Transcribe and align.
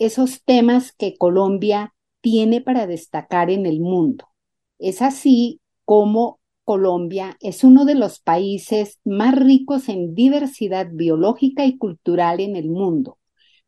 esos 0.00 0.42
temas 0.42 0.92
que 0.92 1.16
Colombia 1.16 1.94
tiene 2.20 2.60
para 2.60 2.86
destacar 2.86 3.50
en 3.50 3.66
el 3.66 3.80
mundo. 3.80 4.26
Es 4.78 5.02
así 5.02 5.60
como 5.84 6.40
Colombia 6.64 7.36
es 7.40 7.64
uno 7.64 7.84
de 7.84 7.94
los 7.96 8.20
países 8.20 8.98
más 9.04 9.34
ricos 9.34 9.88
en 9.88 10.14
diversidad 10.14 10.88
biológica 10.90 11.66
y 11.66 11.76
cultural 11.76 12.40
en 12.40 12.56
el 12.56 12.70
mundo, 12.70 13.18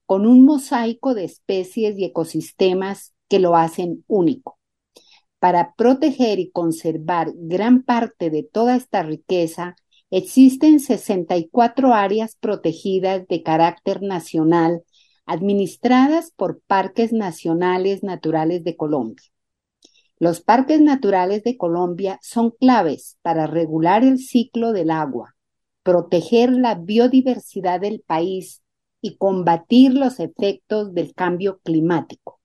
con 0.07 0.27
un 0.27 0.45
mosaico 0.45 1.15
de 1.15 1.25
especies 1.25 1.99
y 1.99 2.05
ecosistemas 2.05 3.13
que 3.29 3.39
lo 3.39 3.57
hacen 3.57 4.05
único. 4.07 4.59
Para 5.39 5.75
proteger 5.75 6.39
y 6.39 6.51
conservar 6.51 7.33
gran 7.35 7.83
parte 7.83 8.31
de 8.31 8.45
toda 8.45 8.77
esta 8.77 9.03
riqueza, 9.03 9.75
existen 10.11 10.79
64 10.79 11.95
áreas 11.95 12.37
protegidas 12.37 13.27
de 13.27 13.43
carácter 13.43 14.03
nacional 14.03 14.83
administradas 15.27 16.33
por 16.35 16.61
Parques 16.67 17.13
Nacionales 17.13 18.03
Naturales 18.03 18.65
de 18.65 18.77
Colombia. 18.77 19.23
Los 20.19 20.41
parques 20.41 20.81
naturales 20.81 21.43
de 21.43 21.57
Colombia 21.57 22.19
son 22.23 22.51
claves 22.51 23.19
para 23.23 23.47
regular 23.47 24.05
el 24.05 24.19
ciclo 24.19 24.73
del 24.73 24.91
agua, 24.91 25.35
proteger 25.83 26.53
la 26.53 26.77
biodiversidad 26.77 27.81
del 27.81 28.01
país 28.01 28.63
y 29.01 29.17
combatir 29.17 29.95
los 29.95 30.21
efectos 30.21 30.95
del 30.95 31.13
cambio 31.15 31.61
climático 31.65 32.41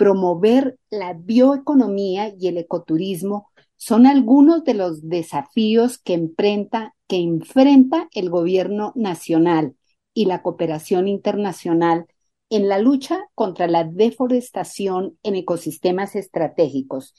promover 0.00 0.78
la 0.88 1.12
bioeconomía 1.12 2.34
y 2.34 2.48
el 2.48 2.56
ecoturismo 2.56 3.50
son 3.76 4.06
algunos 4.06 4.64
de 4.64 4.72
los 4.72 5.10
desafíos 5.10 5.98
que 5.98 6.14
enfrenta, 6.14 6.94
que 7.06 7.16
enfrenta 7.16 8.08
el 8.14 8.30
gobierno 8.30 8.94
nacional 8.96 9.74
y 10.14 10.26
la 10.26 10.42
cooperación 10.42 11.08
internacional 11.08 12.06
en 12.50 12.68
la 12.68 12.78
lucha 12.78 13.28
contra 13.34 13.68
la 13.68 13.84
deforestación 13.84 15.18
en 15.22 15.36
ecosistemas 15.36 16.16
estratégicos. 16.16 17.14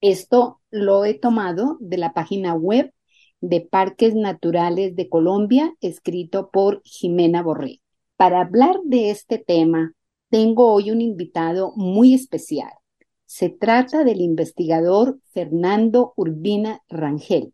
Esto 0.00 0.60
lo 0.70 1.04
he 1.04 1.14
tomado 1.14 1.76
de 1.80 1.98
la 1.98 2.12
página 2.12 2.54
web 2.54 2.92
de 3.40 3.60
Parques 3.60 4.14
Naturales 4.14 4.94
de 4.94 5.08
Colombia, 5.08 5.74
escrito 5.80 6.50
por 6.50 6.82
Jimena 6.84 7.42
Borré. 7.42 7.80
Para 8.16 8.40
hablar 8.40 8.76
de 8.84 9.10
este 9.10 9.38
tema, 9.38 9.92
tengo 10.30 10.72
hoy 10.72 10.90
un 10.90 11.00
invitado 11.00 11.72
muy 11.76 12.14
especial. 12.14 12.72
Se 13.26 13.48
trata 13.50 14.04
del 14.04 14.20
investigador 14.20 15.18
Fernando 15.32 16.12
Urbina 16.16 16.82
Rangel, 16.88 17.52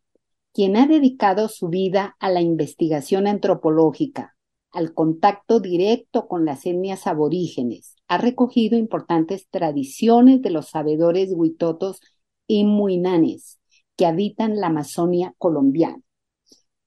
quien 0.53 0.77
ha 0.77 0.87
dedicado 0.87 1.49
su 1.49 1.69
vida 1.69 2.16
a 2.21 2.31
la 2.31 2.43
investigación 2.43 3.27
antropológica, 3.27 4.37
al 4.72 4.94
contacto 4.94 5.60
directo 5.60 6.27
con 6.27 6.44
las 6.44 6.66
etnias 6.66 7.06
aborígenes. 7.06 7.97
Ha 8.09 8.19
recogido 8.19 8.77
importantes 8.77 9.49
tradiciones 9.49 10.43
de 10.43 10.50
los 10.50 10.69
sabedores 10.69 11.31
huitotos 11.34 12.00
y 12.47 12.65
muinanes 12.65 13.60
que 13.97 14.06
habitan 14.06 14.56
la 14.59 14.69
Amazonia 14.69 15.34
colombiana. 15.38 16.00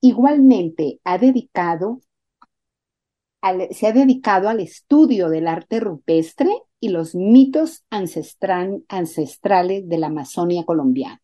Igualmente 0.01 1.00
ha 1.03 1.18
dedicado 1.18 2.01
se 3.72 3.85
ha 3.85 3.91
dedicado 3.91 4.50
al 4.50 4.59
estudio 4.59 5.29
del 5.29 5.47
arte 5.47 5.79
rupestre 5.79 6.50
y 6.79 6.90
los 6.90 7.13
mitos 7.13 7.85
ancestrales 7.90 9.88
de 9.88 9.97
la 9.97 10.07
Amazonia 10.07 10.63
colombiana. 10.63 11.22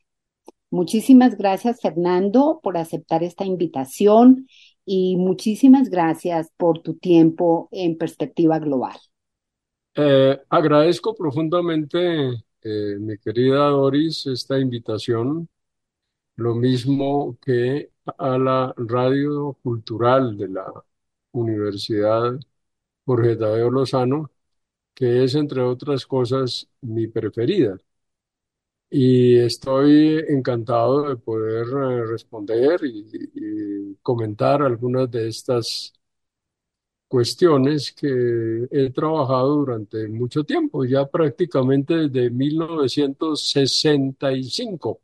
Muchísimas 0.69 1.35
gracias, 1.37 1.81
Fernando, 1.81 2.59
por 2.63 2.77
aceptar 2.77 3.23
esta 3.23 3.43
invitación 3.43 4.47
y 4.85 5.15
muchísimas 5.17 5.89
gracias 5.89 6.51
por 6.57 6.79
tu 6.81 6.95
tiempo 6.95 7.69
en 7.71 7.97
perspectiva 7.97 8.59
global. 8.59 8.97
Eh, 9.95 10.39
agradezco 10.49 11.13
profundamente, 11.15 11.99
eh, 12.63 12.95
mi 12.99 13.17
querida 13.17 13.57
Doris, 13.69 14.25
esta 14.27 14.57
invitación, 14.59 15.49
lo 16.37 16.55
mismo 16.55 17.37
que 17.41 17.91
a 18.17 18.37
la 18.37 18.73
radio 18.77 19.53
cultural 19.63 20.37
de 20.37 20.49
la 20.49 20.65
Universidad 21.33 22.39
Jorge 23.05 23.35
Tadeo 23.37 23.69
Lozano, 23.71 24.31
que 24.95 25.23
es, 25.25 25.35
entre 25.35 25.61
otras 25.61 26.05
cosas, 26.07 26.69
mi 26.81 27.07
preferida. 27.07 27.77
Y 28.93 29.37
estoy 29.39 30.21
encantado 30.27 31.07
de 31.09 31.15
poder 31.15 31.65
eh, 31.67 32.05
responder 32.05 32.81
y, 32.83 33.95
comentar 34.03 34.61
algunas 34.61 35.09
de 35.09 35.29
estas 35.29 35.93
cuestiones 37.07 37.93
que 37.93 38.67
he 38.71 38.89
trabajado 38.91 39.55
durante 39.57 40.07
mucho 40.09 40.43
tiempo, 40.43 40.83
ya 40.85 41.05
prácticamente 41.07 42.09
desde 42.09 42.29
1965, 42.31 44.99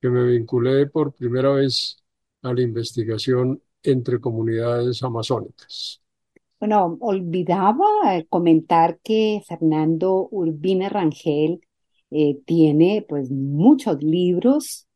que 0.00 0.08
me 0.08 0.24
vinculé 0.24 0.86
por 0.86 1.12
primera 1.12 1.52
vez 1.52 1.98
a 2.42 2.52
la 2.52 2.62
investigación 2.62 3.62
entre 3.82 4.20
comunidades 4.20 5.02
amazónicas. 5.04 6.00
Bueno, 6.58 6.96
olvidaba 7.00 8.16
eh, 8.16 8.26
comentar 8.28 8.98
que 9.02 9.42
Fernando 9.46 10.28
Urbina 10.30 10.88
Rangel 10.88 11.60
eh, 12.10 12.38
tiene 12.44 13.04
pues 13.08 13.30
muchos 13.30 14.02
libros 14.02 14.88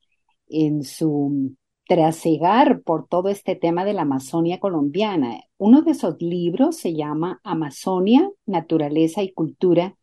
en 0.48 0.82
su 0.82 1.54
trasegar 1.86 2.82
por 2.82 3.06
todo 3.08 3.28
este 3.28 3.56
tema 3.56 3.84
de 3.84 3.92
la 3.92 4.02
Amazonia 4.02 4.58
colombiana. 4.58 5.40
Uno 5.58 5.82
de 5.82 5.92
esos 5.92 6.16
libros 6.20 6.76
se 6.76 6.94
llama 6.94 7.40
Amazonia, 7.44 8.30
Naturaleza 8.46 9.22
y 9.22 9.32
Cultura. 9.32 9.96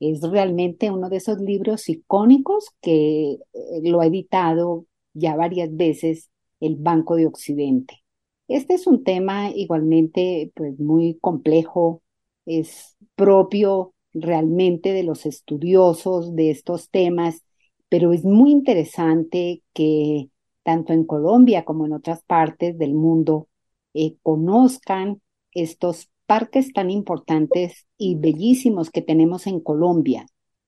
Es 0.00 0.20
realmente 0.22 0.90
uno 0.90 1.08
de 1.08 1.16
esos 1.16 1.38
libros 1.40 1.88
icónicos 1.88 2.70
que 2.80 3.32
eh, 3.32 3.38
lo 3.82 4.00
ha 4.00 4.06
editado 4.06 4.86
ya 5.14 5.36
varias 5.36 5.74
veces 5.74 6.30
el 6.60 6.76
Banco 6.76 7.16
de 7.16 7.26
Occidente. 7.26 8.02
Este 8.48 8.74
es 8.74 8.86
un 8.86 9.04
tema 9.04 9.50
igualmente 9.50 10.52
pues, 10.54 10.78
muy 10.80 11.18
complejo, 11.20 12.02
es 12.46 12.96
propio 13.14 13.94
realmente 14.12 14.92
de 14.92 15.02
los 15.02 15.26
estudiosos 15.26 16.34
de 16.34 16.50
estos 16.50 16.90
temas, 16.90 17.42
pero 17.88 18.12
es 18.12 18.24
muy 18.24 18.50
interesante 18.50 19.62
que 19.72 20.30
tanto 20.62 20.92
en 20.92 21.04
Colombia 21.04 21.64
como 21.64 21.86
en 21.86 21.92
otras 21.92 22.22
partes 22.24 22.78
del 22.78 22.94
mundo 22.94 23.48
eh, 23.94 24.16
conozcan 24.22 25.20
estos 25.52 26.08
parques 26.26 26.72
tan 26.72 26.90
importantes 26.90 27.86
y 27.96 28.16
bellísimos 28.16 28.90
que 28.90 29.02
tenemos 29.02 29.46
en 29.46 29.60
Colombia. 29.60 30.26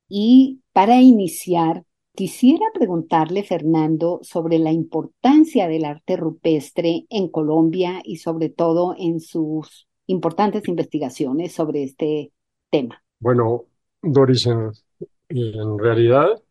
Y 0.08 0.60
para 0.72 1.00
iniciar, 1.02 1.84
Quisiera 2.14 2.66
preguntarle, 2.74 3.44
Fernando, 3.44 4.20
sobre 4.22 4.58
la 4.58 4.72
importancia 4.72 5.68
del 5.68 5.84
arte 5.84 6.16
rupestre 6.16 7.06
en 7.08 7.28
Colombia 7.28 8.02
y 8.04 8.16
sobre 8.16 8.50
todo 8.50 8.94
en 8.98 9.20
sus 9.20 9.88
importantes 10.06 10.68
investigaciones 10.68 11.52
sobre 11.52 11.84
este 11.84 12.32
tema. 12.68 13.02
Bueno, 13.20 13.66
Doris, 14.02 14.46
en, 14.46 15.78
realidad 15.78 16.42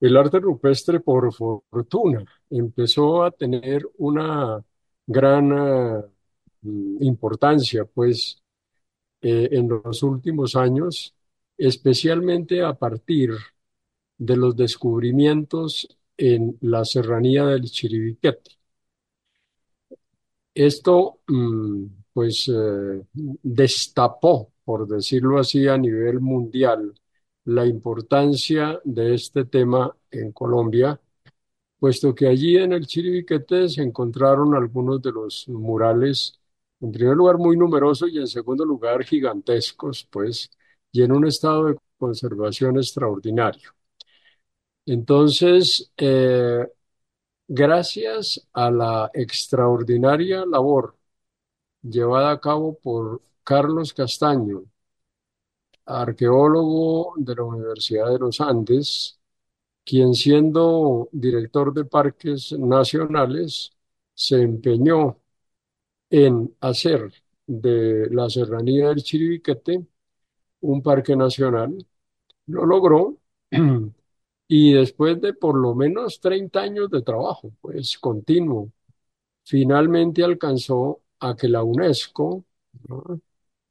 el 0.00 0.16
arte 0.16 0.40
rupestre, 0.40 1.00
por 1.00 1.32
fortuna, 1.34 2.24
empezó 2.50 3.24
a 3.24 3.30
tener 3.32 3.88
una 3.98 4.64
gran 5.06 5.52
eh, 5.52 6.04
importancia, 7.00 7.84
pues, 7.86 8.42
eh, 9.22 9.48
en 9.52 9.68
los 9.68 10.02
últimos 10.02 10.56
años, 10.56 11.14
especialmente 11.58 12.62
a 12.62 12.74
partir 12.74 13.32
de 14.18 14.36
los 14.36 14.56
descubrimientos 14.56 15.88
en 16.16 16.58
la 16.62 16.84
serranía 16.84 17.46
del 17.46 17.64
Chiribiquete. 17.70 18.52
Esto, 20.54 21.20
mm, 21.28 21.84
pues, 22.12 22.48
eh, 22.48 23.02
destapó, 23.14 24.52
por 24.68 24.86
decirlo 24.86 25.38
así, 25.38 25.66
a 25.66 25.78
nivel 25.78 26.20
mundial 26.20 26.92
la 27.44 27.64
importancia 27.66 28.78
de 28.84 29.14
este 29.14 29.46
tema 29.46 29.96
en 30.10 30.32
Colombia, 30.32 31.00
puesto 31.78 32.14
que 32.14 32.26
allí 32.28 32.58
en 32.58 32.74
el 32.74 32.86
Chiribiquete 32.86 33.70
se 33.70 33.82
encontraron 33.82 34.54
algunos 34.54 35.00
de 35.02 35.12
los 35.12 35.48
murales, 35.48 36.38
en 36.80 36.92
primer 36.92 37.16
lugar 37.16 37.38
muy 37.38 37.56
numerosos 37.56 38.10
y 38.12 38.18
en 38.18 38.26
segundo 38.26 38.64
lugar 38.66 39.04
gigantescos, 39.04 40.06
pues, 40.10 40.50
y 40.92 41.02
en 41.02 41.12
un 41.12 41.26
estado 41.26 41.66
de 41.68 41.78
conservación 41.98 42.76
extraordinario. 42.76 43.72
Entonces, 44.86 45.92
eh, 45.96 46.66
gracias 47.48 48.48
a 48.52 48.70
la 48.70 49.10
extraordinaria 49.14 50.44
labor 50.46 50.96
llevada 51.82 52.32
a 52.32 52.40
cabo 52.40 52.78
por 52.78 53.22
Carlos 53.48 53.94
Castaño, 53.94 54.64
arqueólogo 55.86 57.14
de 57.16 57.34
la 57.34 57.44
Universidad 57.44 58.10
de 58.10 58.18
los 58.18 58.40
Andes, 58.42 59.18
quien 59.84 60.14
siendo 60.14 61.08
director 61.12 61.72
de 61.72 61.84
parques 61.86 62.52
nacionales 62.52 63.70
se 64.14 64.42
empeñó 64.42 65.18
en 66.10 66.54
hacer 66.60 67.12
de 67.46 68.08
la 68.10 68.28
serranía 68.30 68.88
del 68.90 69.02
Chiribiquete 69.02 69.86
un 70.62 70.82
parque 70.82 71.16
nacional. 71.16 71.86
Lo 72.46 72.66
logró 72.66 73.18
y 74.48 74.72
después 74.74 75.20
de 75.22 75.34
por 75.34 75.56
lo 75.56 75.74
menos 75.74 76.20
30 76.20 76.60
años 76.60 76.90
de 76.90 77.02
trabajo, 77.02 77.52
pues 77.62 77.98
continuo, 77.98 78.72
finalmente 79.44 80.24
alcanzó 80.24 81.00
a 81.20 81.36
que 81.36 81.48
la 81.48 81.62
UNESCO 81.62 82.44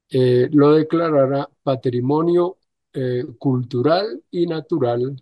eh, 0.09 0.49
lo 0.51 0.73
declarara 0.73 1.49
patrimonio 1.63 2.57
eh, 2.93 3.25
cultural 3.39 4.23
y 4.31 4.47
natural 4.47 5.21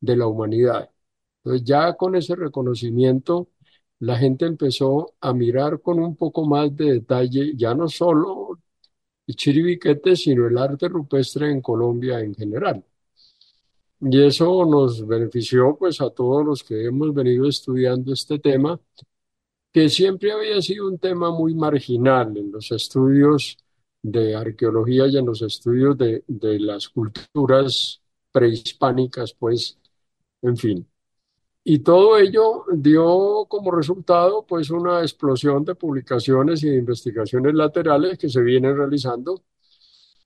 de 0.00 0.16
la 0.16 0.26
humanidad. 0.26 0.90
Entonces 1.44 1.64
ya 1.66 1.94
con 1.96 2.16
ese 2.16 2.36
reconocimiento, 2.36 3.48
la 4.00 4.18
gente 4.18 4.46
empezó 4.46 5.14
a 5.20 5.32
mirar 5.34 5.80
con 5.82 6.00
un 6.00 6.16
poco 6.16 6.46
más 6.46 6.74
de 6.76 6.94
detalle, 6.94 7.54
ya 7.56 7.74
no 7.74 7.88
solo 7.88 8.58
Chiribiquete, 9.34 10.16
sino 10.16 10.46
el 10.48 10.58
arte 10.58 10.88
rupestre 10.88 11.50
en 11.50 11.60
Colombia 11.60 12.20
en 12.20 12.34
general. 12.34 12.84
Y 14.00 14.22
eso 14.22 14.64
nos 14.64 15.06
benefició 15.06 15.76
pues 15.78 16.00
a 16.00 16.10
todos 16.10 16.44
los 16.44 16.64
que 16.64 16.86
hemos 16.86 17.12
venido 17.14 17.48
estudiando 17.48 18.12
este 18.12 18.38
tema, 18.38 18.80
que 19.72 19.88
siempre 19.88 20.32
había 20.32 20.60
sido 20.62 20.88
un 20.88 20.98
tema 20.98 21.30
muy 21.30 21.54
marginal 21.54 22.36
en 22.36 22.50
los 22.52 22.72
estudios 22.72 23.58
de 24.02 24.34
arqueología 24.34 25.06
y 25.08 25.16
en 25.18 25.26
los 25.26 25.42
estudios 25.42 25.96
de, 25.98 26.22
las 26.60 26.88
culturas 26.88 28.00
prehispánicas, 28.32 29.34
pues, 29.34 29.78
en 30.42 30.56
fin. 30.56 30.86
Y 31.64 31.80
todo 31.80 32.18
ello 32.18 32.64
dio 32.72 33.46
como 33.48 33.70
resultado, 33.70 34.46
pues, 34.46 34.70
una 34.70 35.02
explosión 35.02 35.64
de 35.64 35.74
publicaciones 35.74 36.62
y 36.64 36.70
de 36.70 36.78
investigaciones 36.78 37.54
laterales 37.54 38.18
que 38.18 38.28
se 38.28 38.40
vienen 38.42 38.76
realizando 38.76 39.44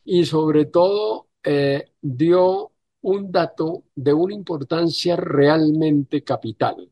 y 0.05 0.25
sobre 0.25 0.67
todo 0.67 1.29
eh, 1.43 1.93
dio 2.01 2.73
un 3.03 3.33
dato 3.33 3.85
de 3.95 4.13
una 4.15 4.35
importancia 4.35 5.17
realmente 5.17 6.23
capital. 6.25 6.91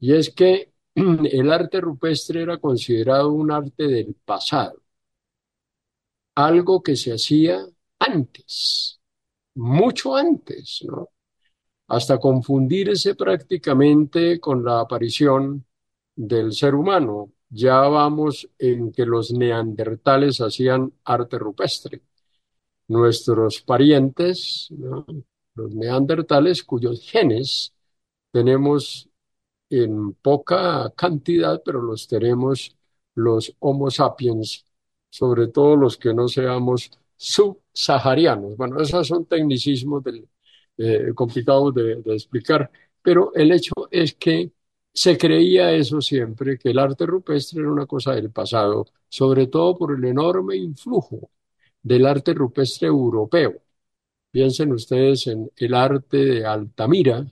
Y 0.00 0.14
es 0.14 0.30
que 0.34 0.72
el 0.94 1.52
arte 1.52 1.80
rupestre 1.80 2.42
era 2.42 2.58
considerado 2.58 3.32
un 3.32 3.50
arte 3.50 3.86
del 3.88 4.14
pasado 4.24 4.81
algo 6.34 6.82
que 6.82 6.96
se 6.96 7.12
hacía 7.12 7.66
antes, 7.98 9.00
mucho 9.54 10.16
antes. 10.16 10.84
Hasta 11.88 12.18
confundirse 12.18 13.14
prácticamente 13.14 14.40
con 14.40 14.64
la 14.64 14.80
aparición 14.80 15.66
del 16.16 16.52
ser 16.52 16.74
humano. 16.74 17.32
Ya 17.50 17.80
vamos 17.80 18.48
en 18.58 18.92
que 18.92 19.04
los 19.04 19.32
neandertales 19.32 20.40
hacían 20.40 20.92
arte 21.04 21.38
rupestre. 21.38 22.02
Nuestros 22.88 23.60
parientes, 23.62 24.68
los 25.54 25.74
neandertales, 25.74 26.62
cuyos 26.62 27.02
genes 27.02 27.74
tenemos 28.32 29.08
en 29.70 30.14
poca 30.14 30.92
cantidad, 30.96 31.62
pero 31.64 31.82
los 31.82 32.08
tenemos 32.08 32.76
los 33.14 33.54
Homo 33.58 33.90
sapiens 33.90 34.64
sobre 35.12 35.48
todo 35.48 35.76
los 35.76 35.98
que 35.98 36.14
no 36.14 36.26
seamos 36.28 36.90
subsaharianos. 37.16 38.56
Bueno, 38.56 38.80
esos 38.80 39.06
son 39.06 39.26
tecnicismos 39.26 40.02
eh, 40.78 41.12
complicados 41.14 41.74
de, 41.74 42.02
explicar, 42.14 42.70
pero 43.02 43.32
el 43.34 43.52
hecho 43.52 43.74
es 43.90 44.14
que 44.14 44.52
se 44.92 45.18
creía 45.18 45.72
eso 45.72 46.00
siempre, 46.00 46.58
que 46.58 46.70
el 46.70 46.78
arte 46.78 47.06
rupestre 47.06 47.60
era 47.60 47.72
una 47.72 47.86
cosa 47.86 48.14
del 48.14 48.30
pasado, 48.30 48.86
sobre 49.08 49.48
todo 49.48 49.76
por 49.76 49.94
el 49.96 50.04
enorme 50.04 50.56
influjo 50.56 51.30
del 51.82 52.06
arte 52.06 52.34
rupestre 52.34 52.88
europeo. 52.88 53.54
Piensen 54.30 54.72
ustedes 54.72 55.26
en 55.28 55.50
el 55.56 55.74
arte 55.74 56.18
de 56.18 56.46
Altamira, 56.46 57.26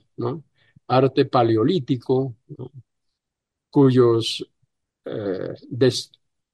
arte 0.87 1.25
paleolítico, 1.25 2.35
cuyos 3.71 4.45
eh, 5.05 5.55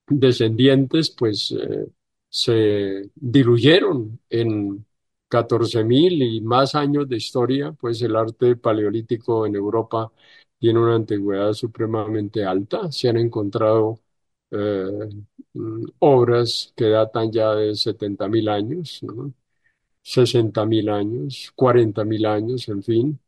descendientes 0.08 1.12
pues 1.12 1.52
eh, 1.52 1.88
se 2.30 3.10
diluyeron 3.16 4.20
en 4.30 4.86
14.000 5.28 6.22
y 6.22 6.42
más 6.42 6.76
años 6.76 7.08
de 7.10 7.18
historia, 7.18 7.72
pues 7.74 8.02
el 8.02 8.16
arte 8.16 8.56
paleolítico 8.56 9.46
en 9.46 9.56
Europa 9.56 10.12
tiene 10.60 10.80
una 10.80 10.96
antigüedad 10.96 11.54
supremamente 11.54 12.46
alta. 12.46 12.92
Se 12.92 13.10
han 13.10 13.18
encontrado 13.18 14.00
eh, 14.52 15.10
obras 16.00 16.74
que 16.76 16.86
datan 16.90 17.32
ya 17.32 17.54
de 17.56 17.76
70.000 17.76 18.48
años, 18.50 19.02
¿no? 19.04 19.34
60.000 20.04 20.90
años, 20.90 21.52
40.000 21.56 22.26
años, 22.26 22.68
en 22.70 22.84
fin. 22.84 23.20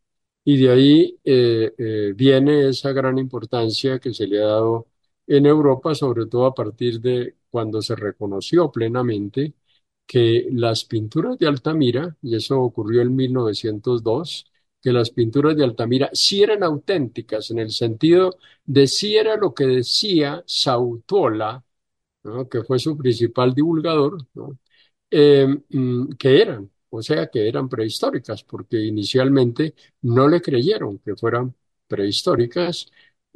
Y 0.46 0.58
de 0.64 0.72
ahí 0.72 1.20
eh, 1.26 2.14
viene 2.16 2.70
esa 2.70 2.92
gran 2.94 3.18
importancia 3.20 4.00
que 4.00 4.14
se 4.14 4.28
le 4.28 4.40
ha 4.44 4.48
dado 4.48 4.88
en 5.30 5.46
Europa, 5.48 5.96
sobre 5.96 6.28
todo 6.28 6.46
a 6.48 6.56
partir 6.56 7.02
de 7.02 7.38
cuando 7.52 7.82
se 7.84 7.96
reconoció 7.96 8.72
plenamente 8.72 9.54
que 10.08 10.48
las 10.52 10.86
pinturas 10.86 11.38
de 11.40 11.48
Altamira, 11.48 12.18
y 12.22 12.36
eso 12.36 12.60
ocurrió 12.62 13.02
en 13.02 13.16
1902, 13.16 14.46
que 14.82 14.92
las 14.94 15.12
pinturas 15.12 15.56
de 15.58 15.64
Altamira 15.66 16.10
sí 16.14 16.42
eran 16.44 16.64
auténticas 16.64 17.52
en 17.52 17.60
el 17.60 17.72
sentido 17.72 18.38
de 18.66 18.88
si 18.88 19.18
era 19.18 19.38
lo 19.38 19.54
que 19.54 19.66
decía 19.68 20.44
Sautola, 20.48 21.64
que 22.52 22.64
fue 22.64 22.80
su 22.80 22.98
principal 22.98 23.54
divulgador, 23.54 24.18
eh, 25.12 25.48
mm, 25.70 26.12
que 26.18 26.42
eran, 26.42 26.72
o 26.90 27.02
sea, 27.02 27.28
que 27.30 27.48
eran 27.48 27.70
prehistóricas, 27.70 28.44
porque 28.44 28.80
inicialmente 28.86 29.76
no 30.02 30.28
le 30.28 30.42
creyeron 30.42 31.00
que 31.00 31.16
fueran 31.16 31.56
prehistóricas 31.88 32.92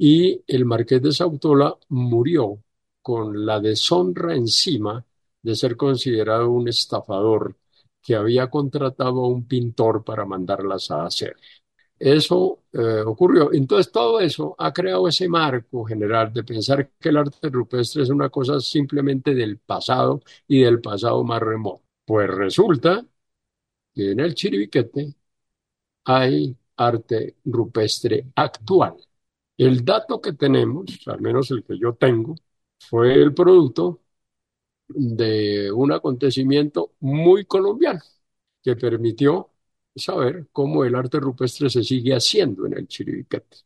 y 0.05 0.43
el 0.48 0.65
marqués 0.65 1.01
de 1.01 1.13
Sautola 1.13 1.77
murió 1.89 2.62
con 3.01 3.45
la 3.45 3.62
deshonra 3.62 4.36
encima 4.36 5.05
de 5.41 5.55
ser 5.55 5.77
considerado 5.77 6.50
un 6.50 6.67
estafador 6.67 7.55
que 8.01 8.13
había 8.15 8.50
contratado 8.50 9.24
a 9.24 9.27
un 9.29 9.48
pintor 9.48 10.03
para 10.03 10.25
mandarlas 10.25 10.91
a 10.91 11.05
hacer. 11.05 11.38
Eso 12.00 12.63
eh, 12.74 13.03
ocurrió. 13.05 13.53
Entonces 13.53 13.91
todo 13.93 14.19
eso 14.19 14.55
ha 14.60 14.74
creado 14.74 15.07
ese 15.07 15.29
marco 15.29 15.86
general 15.86 16.33
de 16.33 16.43
pensar 16.43 16.91
que 17.00 17.10
el 17.10 17.17
arte 17.17 17.50
rupestre 17.50 18.03
es 18.03 18.10
una 18.10 18.29
cosa 18.29 18.60
simplemente 18.60 19.33
del 19.36 19.60
pasado 19.60 20.22
y 20.48 20.63
del 20.63 20.81
pasado 20.81 21.24
más 21.24 21.41
remoto. 21.41 21.83
Pues 22.05 22.29
resulta 22.29 23.05
que 23.95 24.12
en 24.12 24.19
el 24.22 24.36
Chiribiquete 24.36 25.15
hay 26.05 26.55
arte 26.77 27.38
rupestre 27.45 28.27
actual. 28.36 28.95
El 29.57 29.86
dato 29.86 30.19
que 30.22 30.33
tenemos, 30.33 30.86
al 31.07 31.22
menos 31.22 31.51
el 31.51 31.63
que 31.63 31.77
yo 31.77 31.93
tengo, 31.95 32.36
fue 32.79 33.13
el 33.15 33.33
producto 33.33 34.01
de 34.88 35.72
un 35.72 35.91
acontecimiento 35.93 36.93
muy 37.01 37.45
colombiano 37.45 38.01
que 38.63 38.75
permitió 38.77 39.51
saber 39.95 40.50
cómo 40.53 40.86
el 40.86 40.95
arte 40.95 41.19
rupestre 41.19 41.69
se 41.69 41.83
sigue 41.83 42.15
haciendo 42.15 42.65
en 42.67 42.74
el 42.77 42.88
Chiribiquete. 42.88 43.57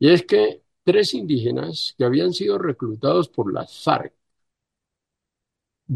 Y 0.00 0.10
es 0.10 0.24
que 0.26 0.64
tres 0.82 1.14
indígenas 1.14 1.94
que 1.96 2.04
habían 2.04 2.32
sido 2.32 2.58
reclutados 2.58 3.28
por 3.28 3.52
las 3.52 3.72
FARC 3.84 4.12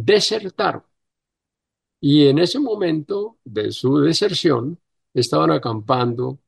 desertaron 0.08 0.84
Y 2.00 2.26
en 2.28 2.38
ese 2.38 2.58
momento 2.60 3.38
de 3.44 3.72
su 3.72 3.98
deserción, 4.00 4.78
estaban 5.14 5.50
acampando 5.50 6.38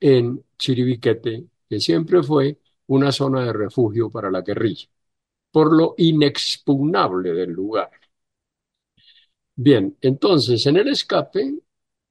en 0.00 0.44
Chiribiquete, 0.58 1.46
que 1.70 1.80
siempre 1.80 2.22
fue 2.24 2.60
una 2.88 3.12
zona 3.12 3.46
de 3.46 3.54
refugio 3.54 4.10
para 4.10 4.30
la 4.32 4.42
guerrilla, 4.42 4.88
por 5.52 5.76
lo 5.76 5.94
inexpugnable 5.98 7.32
del 7.34 7.52
lugar. 7.52 7.90
Bien, 9.56 9.96
entonces 10.00 10.64
en 10.66 10.76
el 10.78 10.88
escape, 10.88 11.54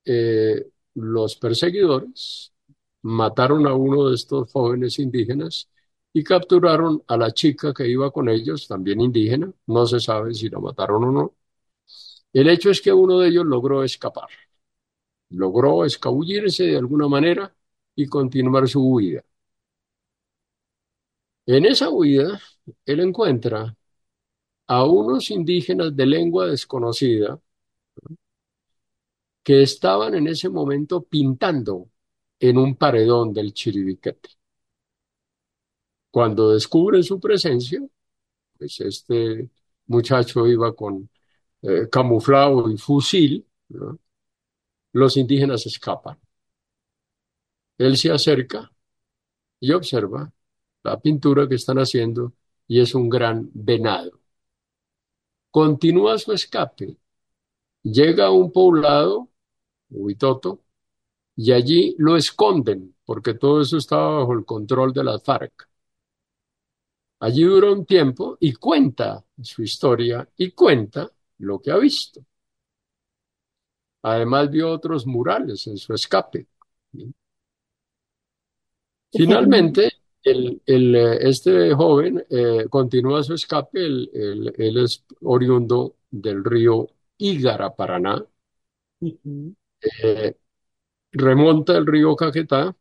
eh, 0.05 0.67
los 0.95 1.35
perseguidores 1.37 2.53
mataron 3.03 3.67
a 3.67 3.73
uno 3.75 4.09
de 4.09 4.15
estos 4.15 4.51
jóvenes 4.51 4.99
indígenas 4.99 5.69
y 6.13 6.23
capturaron 6.23 7.03
a 7.07 7.17
la 7.17 7.31
chica 7.33 7.73
que 7.73 7.87
iba 7.89 8.11
con 8.11 8.29
ellos, 8.29 8.67
también 8.67 9.01
indígena, 9.01 9.51
no 9.67 9.85
se 9.87 9.99
sabe 9.99 10.33
si 10.33 10.49
la 10.49 10.59
mataron 10.59 11.03
o 11.05 11.11
no. 11.11 11.35
El 12.33 12.49
hecho 12.49 12.71
es 12.71 12.81
que 12.81 12.91
uno 12.93 13.19
de 13.19 13.29
ellos 13.29 13.45
logró 13.45 13.83
escapar, 13.83 14.29
logró 15.31 15.85
escabullirse 15.85 16.63
de 16.65 16.77
alguna 16.77 17.07
manera 17.07 17.55
y 17.95 18.05
continuar 18.07 18.67
su 18.67 18.81
huida. 18.87 19.23
En 21.45 21.65
esa 21.65 21.89
huida, 21.89 22.39
él 22.85 22.99
encuentra 23.01 23.75
a 24.67 24.85
unos 24.85 25.31
indígenas 25.31 25.95
de 25.95 26.05
lengua 26.05 26.47
desconocida 26.47 27.41
que 29.43 29.63
estaban 29.63 30.15
en 30.15 30.27
ese 30.27 30.49
momento 30.49 31.03
pintando 31.03 31.89
en 32.39 32.57
un 32.57 32.75
paredón 32.75 33.33
del 33.33 33.53
Chiribiquete. 33.53 34.29
Cuando 36.11 36.51
descubren 36.51 37.03
su 37.03 37.19
presencia, 37.19 37.79
pues 38.57 38.79
este 38.81 39.49
muchacho 39.87 40.47
iba 40.47 40.75
con 40.75 41.09
eh, 41.63 41.89
camuflado 41.91 42.69
y 42.71 42.77
fusil, 42.77 43.45
los 44.93 45.17
indígenas 45.17 45.65
escapan. 45.65 46.19
Él 47.79 47.97
se 47.97 48.11
acerca 48.11 48.71
y 49.59 49.71
observa 49.73 50.31
la 50.83 50.99
pintura 50.99 51.47
que 51.47 51.55
están 51.55 51.77
haciendo 51.77 52.33
y 52.67 52.79
es 52.81 52.95
un 52.95 53.09
gran 53.09 53.49
venado. 53.53 54.19
Continúa 55.51 56.17
su 56.17 56.31
escape, 56.31 56.97
llega 57.83 58.27
a 58.27 58.31
un 58.31 58.51
poblado, 58.51 59.29
Huitoto, 59.89 60.61
y 61.35 61.51
allí 61.53 61.95
lo 61.97 62.17
esconden 62.17 62.95
porque 63.05 63.33
todo 63.33 63.61
eso 63.61 63.77
estaba 63.77 64.19
bajo 64.19 64.33
el 64.33 64.45
control 64.45 64.93
de 64.93 65.03
las 65.03 65.23
FARC. 65.23 65.67
Allí 67.21 67.43
duró 67.43 67.73
un 67.73 67.85
tiempo 67.85 68.37
y 68.39 68.53
cuenta 68.53 69.23
su 69.41 69.63
historia 69.63 70.27
y 70.37 70.51
cuenta 70.51 71.09
lo 71.39 71.59
que 71.61 71.71
ha 71.71 71.77
visto. 71.77 72.25
Además 74.01 74.49
vio 74.49 74.71
otros 74.71 75.05
murales 75.07 75.65
en 75.67 75.77
su 75.77 75.93
escape. 75.93 76.47
Finalmente, 79.11 79.98
el, 80.23 80.61
eh, 80.95 81.17
este 81.21 81.73
joven 81.73 82.23
eh, 82.29 82.65
continúa 82.69 83.23
su 83.23 83.33
escape, 83.33 83.79
él, 83.85 84.53
es 84.57 85.05
oriundo 85.21 85.97
del 86.11 86.43
río 86.43 86.87
Ígara, 87.17 87.75
Paraná, 87.75 88.25
eh, 89.81 90.35
remonta 91.13 91.77
el 91.77 91.87
río 91.87 92.15
Caquetá 92.15 92.75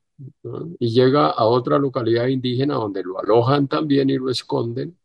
y 0.78 0.90
llega 0.90 1.28
a 1.30 1.45
otra 1.47 1.78
localidad 1.78 2.26
indígena 2.28 2.75
donde 2.75 3.02
lo 3.04 3.18
alojan 3.21 3.68
también 3.68 4.11
y 4.11 4.18
lo 4.18 4.30
esconden. 4.30 4.99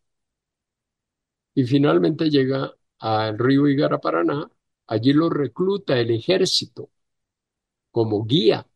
Y 1.55 1.63
finalmente 1.65 2.29
llega 2.29 2.75
al 2.99 3.37
río 3.39 3.67
Igara 3.67 3.99
Paraná, 3.99 4.49
allí 4.87 5.13
lo 5.13 5.29
recluta 5.29 5.99
el 5.99 6.11
ejército 6.11 6.89
como 7.91 8.25
guía. 8.25 8.67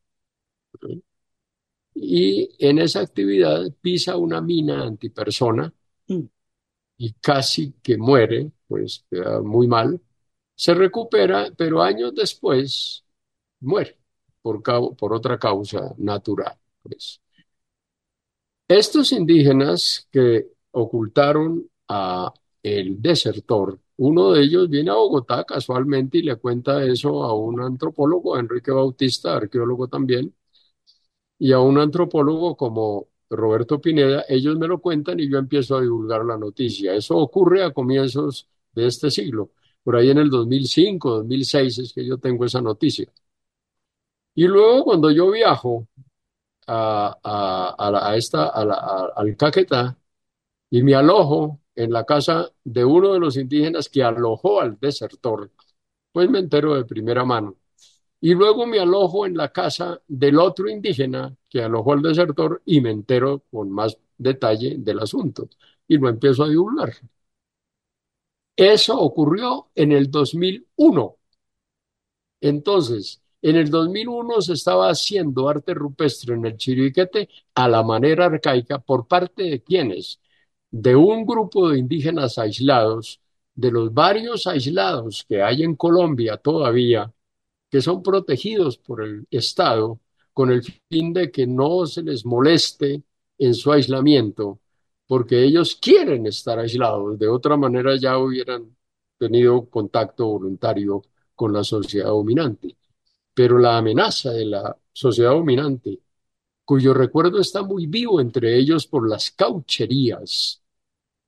Y 1.99 2.49
en 2.59 2.79
esa 2.79 3.01
actividad 3.01 3.61
pisa 3.81 4.17
una 4.17 4.39
mina 4.41 4.83
antipersona 4.83 5.73
mm. 6.07 6.21
y 6.97 7.13
casi 7.13 7.73
que 7.81 7.97
muere, 7.97 8.51
pues 8.67 9.05
queda 9.09 9.41
muy 9.41 9.67
mal. 9.67 9.99
Se 10.55 10.73
recupera, 10.75 11.51
pero 11.57 11.81
años 11.81 12.13
después 12.15 13.03
muere 13.61 13.97
por, 14.41 14.61
por 14.63 15.13
otra 15.13 15.39
causa 15.39 15.93
natural. 15.97 16.57
Pues. 16.83 17.19
Estos 18.67 19.11
indígenas 19.11 20.07
que 20.11 20.47
ocultaron 20.71 21.69
a 21.87 22.33
el 22.61 23.01
desertor, 23.01 23.79
uno 23.97 24.33
de 24.33 24.43
ellos 24.43 24.69
viene 24.69 24.91
a 24.91 24.95
Bogotá 24.95 25.43
casualmente 25.45 26.19
y 26.19 26.23
le 26.23 26.35
cuenta 26.35 26.83
eso 26.83 27.23
a 27.23 27.33
un 27.33 27.61
antropólogo, 27.61 28.37
Enrique 28.37 28.71
Bautista, 28.71 29.37
arqueólogo 29.37 29.87
también, 29.87 30.33
y 31.39 31.51
a 31.53 31.59
un 31.59 31.77
antropólogo 31.79 32.55
como 32.57 33.07
Roberto 33.29 33.79
Pineda, 33.81 34.25
ellos 34.29 34.57
me 34.57 34.67
lo 34.67 34.79
cuentan 34.81 35.19
y 35.19 35.29
yo 35.29 35.37
empiezo 35.37 35.77
a 35.77 35.81
divulgar 35.81 36.25
la 36.25 36.37
noticia. 36.37 36.93
Eso 36.95 37.17
ocurre 37.17 37.63
a 37.63 37.71
comienzos 37.73 38.47
de 38.73 38.87
este 38.87 39.11
siglo. 39.11 39.51
Por 39.83 39.95
ahí 39.95 40.09
en 40.09 40.17
el 40.19 40.29
2005, 40.29 41.09
2006 41.17 41.79
es 41.79 41.93
que 41.93 42.05
yo 42.05 42.17
tengo 42.17 42.45
esa 42.45 42.61
noticia. 42.61 43.11
Y 44.35 44.47
luego 44.47 44.83
cuando 44.83 45.11
yo 45.11 45.31
viajo 45.31 45.87
a, 46.67 47.17
a, 47.23 48.17
esta, 48.17 48.47
al 48.49 49.37
Caquetá 49.37 49.97
y 50.71 50.83
me 50.83 50.95
alojo 50.95 51.61
en 51.75 51.93
la 51.93 52.05
casa 52.05 52.51
de 52.63 52.85
uno 52.85 53.13
de 53.13 53.19
los 53.19 53.37
indígenas 53.37 53.89
que 53.89 54.03
alojó 54.03 54.61
al 54.61 54.79
desertor, 54.79 55.51
pues 56.11 56.29
me 56.29 56.39
entero 56.39 56.75
de 56.75 56.85
primera 56.85 57.25
mano. 57.25 57.57
Y 58.21 58.33
luego 58.33 58.65
me 58.65 58.79
alojo 58.79 59.25
en 59.25 59.37
la 59.37 59.51
casa 59.51 60.01
del 60.07 60.39
otro 60.39 60.69
indígena 60.69 61.35
que 61.49 61.61
alojó 61.61 61.93
al 61.93 62.01
desertor 62.01 62.61
y 62.65 62.81
me 62.81 62.91
entero 62.91 63.43
con 63.51 63.69
más 63.71 63.97
detalle 64.17 64.75
del 64.79 64.99
asunto 64.99 65.49
y 65.87 65.97
lo 65.97 66.09
empiezo 66.09 66.43
a 66.43 66.49
divulgar. 66.49 66.93
Eso 68.57 68.99
ocurrió 68.99 69.69
en 69.73 69.91
el 69.93 70.11
2001. 70.11 71.17
Entonces, 72.41 73.21
en 73.41 73.55
el 73.55 73.69
2001 73.69 74.41
se 74.41 74.53
estaba 74.53 74.89
haciendo 74.89 75.49
arte 75.49 75.73
rupestre 75.73 76.35
en 76.35 76.45
el 76.45 76.57
Chiribiquete 76.57 77.29
a 77.55 77.67
la 77.67 77.83
manera 77.83 78.25
arcaica 78.25 78.79
por 78.79 79.07
parte 79.07 79.43
de 79.43 79.63
quienes, 79.63 80.19
de 80.71 80.95
un 80.95 81.25
grupo 81.25 81.69
de 81.69 81.79
indígenas 81.79 82.37
aislados, 82.37 83.21
de 83.55 83.71
los 83.71 83.93
varios 83.93 84.47
aislados 84.47 85.25
que 85.27 85.41
hay 85.41 85.63
en 85.63 85.75
Colombia 85.75 86.37
todavía, 86.37 87.11
que 87.69 87.81
son 87.81 88.01
protegidos 88.03 88.77
por 88.77 89.03
el 89.03 89.27
Estado 89.31 89.99
con 90.33 90.51
el 90.51 90.63
fin 90.89 91.13
de 91.13 91.31
que 91.31 91.47
no 91.47 91.85
se 91.85 92.03
les 92.03 92.25
moleste 92.25 93.03
en 93.39 93.53
su 93.55 93.71
aislamiento, 93.71 94.59
porque 95.07 95.43
ellos 95.43 95.75
quieren 95.75 96.27
estar 96.27 96.59
aislados, 96.59 97.17
de 97.19 97.27
otra 97.27 97.57
manera 97.57 97.95
ya 97.97 98.17
hubieran 98.19 98.75
tenido 99.17 99.65
contacto 99.69 100.27
voluntario 100.27 101.01
con 101.35 101.53
la 101.53 101.63
sociedad 101.63 102.09
dominante 102.09 102.77
pero 103.37 103.59
la 103.59 103.77
amenaza 103.77 104.31
de 104.31 104.45
la 104.45 104.75
sociedad 104.91 105.29
dominante, 105.29 105.99
cuyo 106.65 106.93
recuerdo 106.93 107.39
está 107.39 107.63
muy 107.63 107.87
vivo 107.87 108.19
entre 108.21 108.57
ellos 108.57 108.87
por 108.87 109.07
las 109.07 109.31
caucherías, 109.31 110.63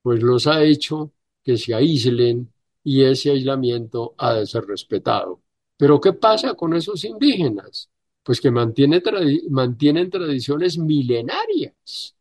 pues 0.01 0.23
los 0.23 0.47
ha 0.47 0.63
hecho 0.63 1.13
que 1.43 1.57
se 1.57 1.75
aíslen 1.75 2.51
y 2.83 3.03
ese 3.03 3.31
aislamiento 3.31 4.15
ha 4.17 4.33
de 4.33 4.47
ser 4.47 4.65
respetado. 4.65 5.43
Pero 5.79 6.01
¿qué 6.01 6.11
pasa 6.11 6.55
con 6.55 6.73
esos 6.73 7.05
indígenas? 7.05 7.89
Pues 8.21 8.41
que 8.41 8.51
mantienen 8.51 10.09
tradiciones 10.11 10.77
milenarias, 10.77 12.15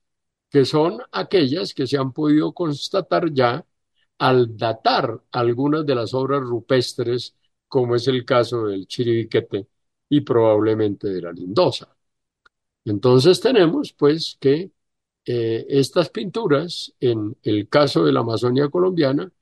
que 0.48 0.64
son 0.64 1.00
aquellas 1.10 1.74
que 1.74 1.86
se 1.88 1.98
han 1.98 2.12
podido 2.12 2.52
constatar 2.54 3.32
ya 3.32 3.66
al 4.18 4.56
datar 4.56 5.22
algunas 5.32 5.84
de 5.84 5.94
las 5.96 6.14
obras 6.14 6.40
rupestres, 6.42 7.34
como 7.66 7.96
es 7.96 8.06
el 8.06 8.24
caso 8.24 8.66
del 8.66 8.86
Chiribiquete, 8.86 9.66
y 10.08 10.20
probablemente 10.20 11.08
de 11.08 11.22
la 11.22 11.32
lindosa. 11.32 11.96
Entonces 12.84 13.40
tenemos 13.40 13.92
pues 13.92 14.36
que 14.40 14.70
eh, 15.26 15.66
estas 15.68 16.10
pinturas, 16.10 16.94
en 17.00 17.36
el 17.42 17.68
caso 17.68 18.04
de 18.04 18.12
la 18.12 18.20
Amazonia 18.20 18.68
colombiana, 18.68 19.32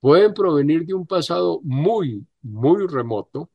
pueden 0.00 0.34
provenir 0.34 0.86
de 0.86 0.94
un 0.94 1.06
pasado 1.06 1.60
muy, 1.62 2.26
muy 2.42 2.86
remoto, 2.86 3.50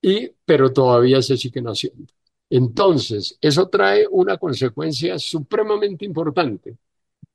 y, 0.00 0.28
pero 0.44 0.72
todavía 0.72 1.22
se 1.22 1.36
siguen 1.36 1.66
haciendo. 1.66 2.06
Entonces, 2.48 3.36
eso 3.40 3.68
trae 3.68 4.06
una 4.10 4.38
consecuencia 4.38 5.18
supremamente 5.18 6.04
importante, 6.04 6.76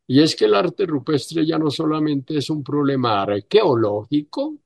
y 0.08 0.22
es 0.22 0.36
que 0.36 0.46
el 0.46 0.56
arte 0.56 0.86
rupestre 0.86 1.46
ya 1.46 1.60
no 1.60 1.72
solamente 1.72 2.38
es 2.38 2.50
un 2.50 2.64
problema 2.64 3.24
arqueológico, 3.24 4.58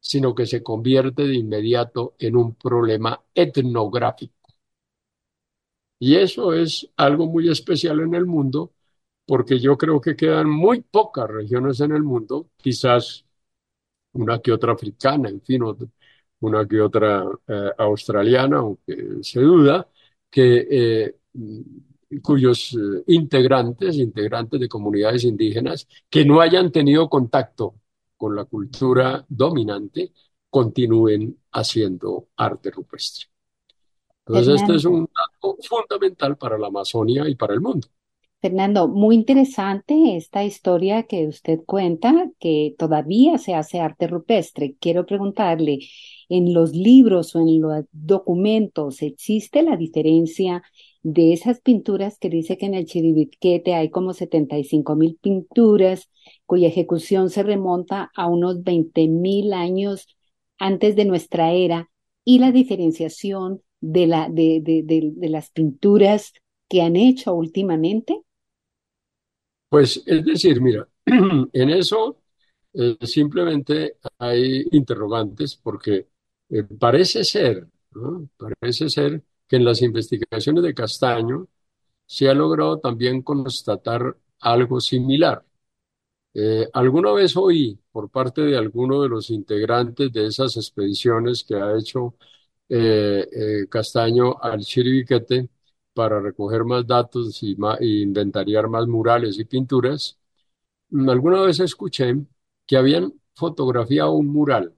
sino 0.00 0.34
que 0.34 0.46
se 0.46 0.62
convierte 0.62 1.24
de 1.26 1.36
inmediato 1.36 2.14
en 2.18 2.36
un 2.36 2.54
problema 2.56 3.20
etnográfico. 3.34 4.34
Y 5.98 6.16
eso 6.16 6.52
es 6.52 6.88
algo 6.96 7.26
muy 7.26 7.48
especial 7.48 8.00
en 8.00 8.14
el 8.14 8.26
mundo, 8.26 8.72
porque 9.26 9.58
yo 9.60 9.78
creo 9.78 10.00
que 10.00 10.16
quedan 10.16 10.50
muy 10.50 10.80
pocas 10.82 11.30
regiones 11.30 11.80
en 11.80 11.92
el 11.92 12.02
mundo, 12.02 12.50
quizás 12.56 13.24
una 14.12 14.40
que 14.40 14.52
otra 14.52 14.72
africana, 14.72 15.28
en 15.28 15.40
fin, 15.42 15.62
una 16.40 16.66
que 16.66 16.80
otra 16.80 17.24
eh, 17.46 17.70
australiana, 17.78 18.58
aunque 18.58 19.18
se 19.22 19.40
duda, 19.40 19.88
que, 20.30 20.66
eh, 20.70 21.16
cuyos 22.22 22.74
eh, 22.74 23.04
integrantes, 23.08 23.96
integrantes 23.96 24.60
de 24.60 24.68
comunidades 24.68 25.24
indígenas, 25.24 25.86
que 26.10 26.24
no 26.24 26.40
hayan 26.40 26.70
tenido 26.72 27.08
contacto 27.08 27.76
con 28.16 28.36
la 28.36 28.44
cultura 28.44 29.24
dominante, 29.28 30.12
continúen 30.50 31.38
haciendo 31.52 32.28
arte 32.36 32.70
rupestre. 32.70 33.26
Entonces, 34.26 34.60
este 34.60 34.76
es 34.76 34.84
un 34.84 35.06
dato 35.06 35.56
fundamental 35.62 36.36
para 36.36 36.56
la 36.58 36.68
Amazonia 36.68 37.28
y 37.28 37.34
para 37.34 37.54
el 37.54 37.60
mundo. 37.60 37.88
Fernando, 38.42 38.88
muy 38.88 39.14
interesante 39.14 40.16
esta 40.16 40.44
historia 40.44 41.04
que 41.04 41.28
usted 41.28 41.60
cuenta, 41.64 42.28
que 42.40 42.74
todavía 42.76 43.38
se 43.38 43.54
hace 43.54 43.78
arte 43.78 44.08
rupestre. 44.08 44.74
Quiero 44.80 45.06
preguntarle, 45.06 45.78
¿en 46.28 46.52
los 46.52 46.72
libros 46.74 47.36
o 47.36 47.40
en 47.40 47.60
los 47.60 47.84
documentos 47.92 49.00
existe 49.02 49.62
la 49.62 49.76
diferencia 49.76 50.64
de 51.04 51.32
esas 51.32 51.60
pinturas 51.60 52.18
que 52.18 52.30
dice 52.30 52.58
que 52.58 52.66
en 52.66 52.74
el 52.74 52.86
Chiribiquete 52.86 53.74
hay 53.74 53.90
como 53.90 54.12
75 54.12 54.96
mil 54.96 55.16
pinturas 55.22 56.10
cuya 56.44 56.66
ejecución 56.66 57.30
se 57.30 57.44
remonta 57.44 58.10
a 58.16 58.26
unos 58.26 58.64
20 58.64 59.06
mil 59.06 59.52
años 59.52 60.08
antes 60.58 60.96
de 60.96 61.04
nuestra 61.04 61.52
era 61.52 61.90
y 62.24 62.40
la 62.40 62.50
diferenciación 62.50 63.62
de, 63.80 64.08
la, 64.08 64.28
de, 64.28 64.60
de 64.64 65.28
las 65.28 65.50
pinturas 65.52 66.32
que 66.68 66.82
han 66.82 66.96
hecho 66.96 67.34
últimamente? 67.34 68.20
Pues 69.72 70.02
es 70.06 70.24
decir, 70.24 70.60
mira, 70.60 70.86
en 71.06 71.70
eso 71.70 72.18
eh, 72.74 72.96
simplemente 73.02 73.96
hay 74.18 74.66
interrogantes 74.72 75.56
porque 75.56 76.08
eh, 76.50 76.64
parece 76.78 77.24
ser, 77.24 77.68
parece 78.36 78.90
ser 78.90 79.22
que 79.48 79.56
en 79.56 79.64
las 79.64 79.80
investigaciones 79.82 80.64
de 80.64 80.74
Castaño 80.74 81.48
se 82.06 82.28
ha 82.28 82.34
logrado 82.34 82.80
también 82.80 83.22
constatar 83.22 84.16
algo 84.40 84.80
similar. 84.80 85.44
Eh, 86.34 86.68
alguna 86.74 87.12
vez 87.12 87.36
oí 87.36 87.78
por 87.92 88.10
parte 88.10 88.42
de 88.42 88.56
alguno 88.58 89.02
de 89.02 89.08
los 89.10 89.30
integrantes 89.30 90.12
de 90.12 90.26
esas 90.28 90.56
expediciones 90.58 91.44
que 91.44 91.56
ha 91.56 91.76
hecho 91.78 92.16
Castaño 93.70 94.36
al 94.40 94.60
Chiribiquete, 94.60 95.48
para 95.94 96.20
recoger 96.20 96.64
más 96.64 96.86
datos 96.86 97.42
y, 97.42 97.56
inventariar 98.02 98.68
más 98.68 98.86
murales 98.86 99.38
y 99.38 99.44
pinturas, 99.44 100.18
mm, 100.90 101.08
alguna 101.10 101.42
vez 101.42 101.60
escuché 101.60 102.16
que 102.66 102.76
habían 102.76 103.14
fotografiado 103.34 104.12
un 104.12 104.28
mural 104.28 104.74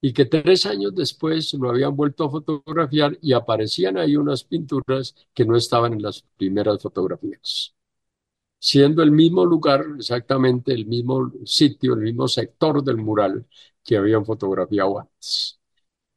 y 0.00 0.12
que 0.12 0.24
tres 0.26 0.66
años 0.66 0.94
después 0.94 1.54
lo 1.54 1.70
habían 1.70 1.94
vuelto 1.96 2.24
a 2.24 2.30
fotografiar 2.30 3.16
y 3.22 3.32
aparecían 3.32 3.96
ahí 3.98 4.16
unas 4.16 4.44
pinturas 4.44 5.14
que 5.32 5.44
no 5.44 5.56
estaban 5.56 5.92
en 5.94 6.02
las 6.02 6.22
primeras 6.36 6.82
fotografías, 6.82 7.74
siendo 8.60 9.02
el 9.02 9.12
mismo 9.12 9.46
lugar, 9.46 9.84
exactamente 9.98 10.72
el 10.74 10.86
mismo 10.86 11.32
sitio, 11.46 11.94
el 11.94 12.00
mismo 12.02 12.28
sector 12.28 12.84
del 12.84 12.98
mural 12.98 13.46
que 13.84 13.96
habían 13.96 14.24
fotografiado 14.26 15.00
antes. 15.00 15.61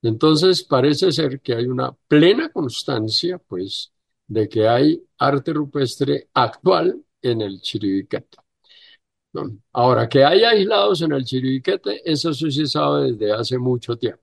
Entonces 0.08 0.64
parece 0.64 1.12
ser 1.12 1.42
que 1.42 1.56
hay 1.56 1.66
una 1.66 1.92
plena 2.08 2.50
constancia, 2.50 3.40
pues, 3.40 3.92
de 4.28 4.48
que 4.48 4.68
hay 4.68 5.04
arte 5.18 5.54
rupestre 5.54 6.30
actual 6.34 7.04
en 7.22 7.42
el 7.42 7.60
Chiribiquete. 7.62 8.38
Ahora, 9.74 10.08
que 10.08 10.24
hay 10.24 10.44
aislados 10.44 11.02
en 11.02 11.12
el 11.12 11.26
Chiribiquete, 11.26 12.10
eso 12.10 12.34
sí 12.34 12.66
sabe 12.68 13.12
desde 13.12 13.34
hace 13.34 13.58
mucho 13.58 13.98
tiempo. 13.98 14.22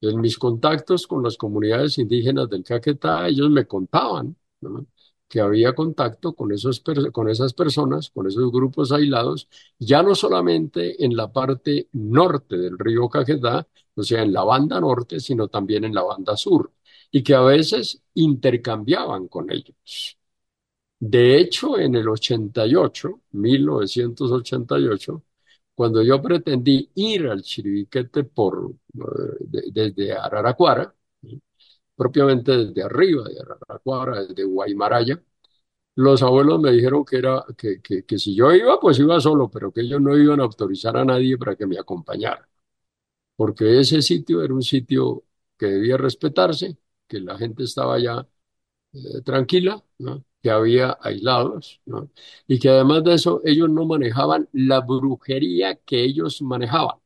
En 0.00 0.20
mis 0.20 0.38
contactos 0.38 1.06
con 1.06 1.22
las 1.22 1.36
comunidades 1.36 1.98
indígenas 1.98 2.48
del 2.48 2.64
Caquetá, 2.64 3.26
ellos 3.28 3.50
me 3.50 3.66
contaban 3.66 4.36
que 5.28 5.40
había 5.40 5.74
contacto 5.74 6.34
con, 6.34 6.52
esos, 6.52 6.82
con 7.12 7.28
esas 7.28 7.52
personas, 7.54 8.10
con 8.10 8.26
esos 8.26 8.50
grupos 8.50 8.92
aislados, 8.92 9.48
ya 9.78 10.02
no 10.02 10.14
solamente 10.14 11.04
en 11.04 11.16
la 11.16 11.32
parte 11.32 11.88
norte 11.92 12.56
del 12.58 12.78
río 12.78 13.08
Caquetá, 13.08 13.66
o 13.94 14.02
sea, 14.02 14.22
en 14.22 14.32
la 14.32 14.44
banda 14.44 14.80
norte, 14.80 15.20
sino 15.20 15.48
también 15.48 15.84
en 15.84 15.94
la 15.94 16.02
banda 16.02 16.36
sur, 16.36 16.72
y 17.10 17.22
que 17.22 17.34
a 17.34 17.42
veces 17.42 18.02
intercambiaban 18.14 19.28
con 19.28 19.50
ellos. 19.52 19.76
De 21.00 21.38
hecho, 21.38 21.78
en 21.78 21.94
el 21.94 22.08
88, 22.08 23.22
1988, 23.32 25.24
cuando 25.74 26.02
yo 26.02 26.20
pretendí 26.20 26.90
ir 26.96 27.28
al 27.28 27.42
Chiribiquete 27.42 28.24
por, 28.24 28.72
eh, 28.94 29.70
desde 29.72 30.12
Araraquara, 30.12 30.92
propiamente 31.98 32.52
desde 32.66 32.84
arriba 32.84 33.24
de 33.24 33.36
desde 34.28 34.44
Guaymaraya, 34.44 35.22
los 35.96 36.22
abuelos 36.22 36.60
me 36.60 36.72
dijeron 36.72 37.04
que, 37.04 37.18
era, 37.18 37.44
que, 37.56 37.82
que, 37.82 38.04
que, 38.06 38.18
si 38.18 38.34
yo 38.34 38.52
iba, 38.54 38.80
pues 38.80 38.98
iba 39.00 39.20
solo, 39.20 39.50
pero 39.50 39.72
que 39.72 39.82
ellos 39.82 40.00
no 40.00 40.16
iban 40.18 40.40
a 40.40 40.44
autorizar 40.44 40.96
a 40.96 41.04
nadie 41.04 41.38
para 41.38 41.56
que 41.56 41.66
me 41.66 41.78
acompañara, 41.78 42.48
porque 43.36 43.80
ese 43.80 44.02
sitio 44.02 44.42
era 44.42 44.54
un 44.54 44.62
sitio 44.62 45.24
que 45.58 45.66
debía 45.66 45.96
respetarse, 45.96 46.78
que 47.08 47.20
la 47.20 47.38
gente 47.38 47.64
estaba 47.64 47.98
ya 48.00 48.26
eh, 48.94 49.22
tranquila, 49.24 49.84
que 50.42 50.50
había 50.50 50.98
aislados, 51.02 51.80
y 52.46 52.58
que 52.58 52.68
además 52.70 53.04
de 53.04 53.14
eso 53.14 53.40
ellos 53.44 53.70
no 53.70 53.86
manejaban 53.86 54.48
la 54.52 54.80
brujería 54.80 55.76
que 55.76 56.02
ellos 56.04 56.42
manejaban, 56.42 56.98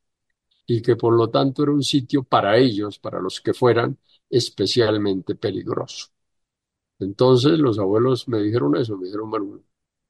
y 0.65 0.81
que 0.81 0.95
por 0.95 1.15
lo 1.15 1.29
tanto 1.29 1.63
era 1.63 1.71
un 1.73 1.83
sitio 1.83 2.23
para 2.23 2.57
ellos, 2.57 2.99
para 2.99 3.19
los 3.21 3.41
que 3.41 3.53
fueran, 3.53 3.97
especialmente 4.37 5.35
peligroso. 5.35 6.07
Entonces 6.99 7.59
los 7.59 7.79
abuelos 7.79 8.27
me 8.27 8.41
dijeron 8.41 8.75
eso, 8.77 8.97
me 8.97 9.05
dijeron, 9.07 9.29
bueno, 9.29 9.61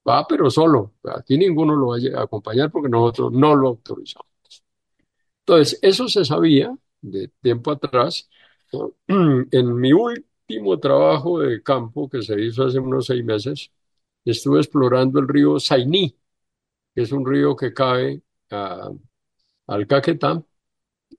va 0.07 0.27
pero 0.27 0.49
solo, 0.49 0.93
aquí 1.15 1.37
ninguno 1.37 1.75
lo 1.75 1.87
va 1.89 1.97
a 2.19 2.23
acompañar 2.23 2.71
porque 2.71 2.89
nosotros 2.89 3.31
no 3.33 3.55
lo 3.55 3.69
autorizamos. 3.69 4.27
Entonces, 5.45 5.79
eso 5.81 6.07
se 6.07 6.25
sabía 6.25 6.75
de 7.01 7.29
tiempo 7.41 7.71
atrás. 7.71 8.29
En 9.07 9.75
mi 9.75 9.93
último 9.93 10.79
trabajo 10.79 11.39
de 11.39 11.61
campo 11.63 12.09
que 12.09 12.21
se 12.21 12.41
hizo 12.41 12.65
hace 12.65 12.79
unos 12.79 13.05
seis 13.07 13.23
meses, 13.23 13.71
estuve 14.25 14.59
explorando 14.59 15.19
el 15.19 15.27
río 15.27 15.59
Sainí, 15.59 16.17
que 16.95 17.01
es 17.03 17.11
un 17.11 17.25
río 17.25 17.55
que 17.55 17.73
cae 17.73 18.23
al 19.67 19.87
Caquetá 19.87 20.43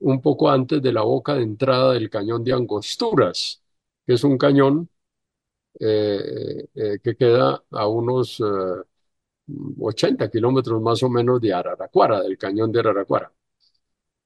un 0.01 0.21
poco 0.21 0.49
antes 0.49 0.81
de 0.81 0.91
la 0.93 1.01
boca 1.03 1.35
de 1.35 1.43
entrada 1.43 1.93
del 1.93 2.09
cañón 2.09 2.43
de 2.43 2.53
Angosturas, 2.53 3.61
que 4.05 4.13
es 4.13 4.23
un 4.23 4.37
cañón 4.37 4.89
eh, 5.79 6.67
eh, 6.73 6.99
que 7.03 7.15
queda 7.17 7.61
a 7.71 7.87
unos 7.87 8.41
80 9.79 10.25
eh, 10.25 10.29
kilómetros 10.31 10.81
más 10.81 11.03
o 11.03 11.09
menos 11.09 11.41
de 11.41 11.53
Araraquara, 11.53 12.21
del 12.21 12.37
cañón 12.37 12.71
de 12.71 12.79
Araraquara. 12.79 13.31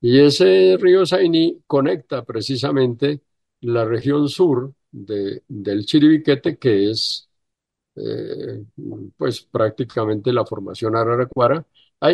Y 0.01 0.19
ese 0.19 0.77
río 0.79 1.05
Sainí 1.05 1.61
conecta 1.67 2.23
precisamente 2.23 3.21
la 3.61 3.85
región 3.85 4.29
sur 4.29 4.73
de, 4.91 5.43
del 5.47 5.85
Chiribiquete, 5.85 6.57
que 6.57 6.91
es 6.91 7.29
pues 9.17 9.41
prácticamente 9.41 10.31
la 10.31 10.45
formación 10.45 10.95
Araraquara. 10.95 11.65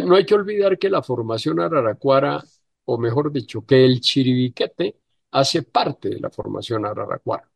No 0.05 0.15
hay 0.15 0.25
que 0.25 0.33
olvidar 0.33 0.79
que 0.79 0.89
la 0.89 1.03
formación 1.03 1.59
Araraquara 1.59 2.43
o 2.85 2.97
mejor 2.97 3.31
dicho, 3.31 3.65
que 3.65 3.83
el 3.85 3.99
Chiribiquete 4.01 4.97
hace 5.31 5.63
parte 5.63 6.09
de 6.09 6.19
la 6.19 6.29
formación 6.29 6.85
Araraquara. 6.85 7.49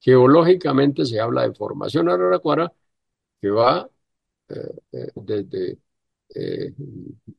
Geológicamente 0.00 1.04
se 1.06 1.20
habla 1.20 1.42
de 1.48 1.54
formación 1.54 2.08
Araraquara 2.08 2.72
que 3.40 3.50
va 3.50 3.88
eh, 4.48 4.54
eh, 4.92 5.08
desde 5.14 5.78
eh, 6.34 6.74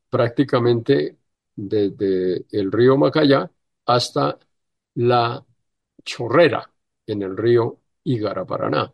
prácticamente 0.10 1.17
desde 1.55 2.45
el 2.51 2.71
río 2.71 2.97
Macaya 2.97 3.49
hasta 3.86 4.38
la 4.95 5.45
chorrera 6.03 6.69
en 7.07 7.21
el 7.23 7.38
río 7.38 7.79
Igara-Paraná. 8.03 8.93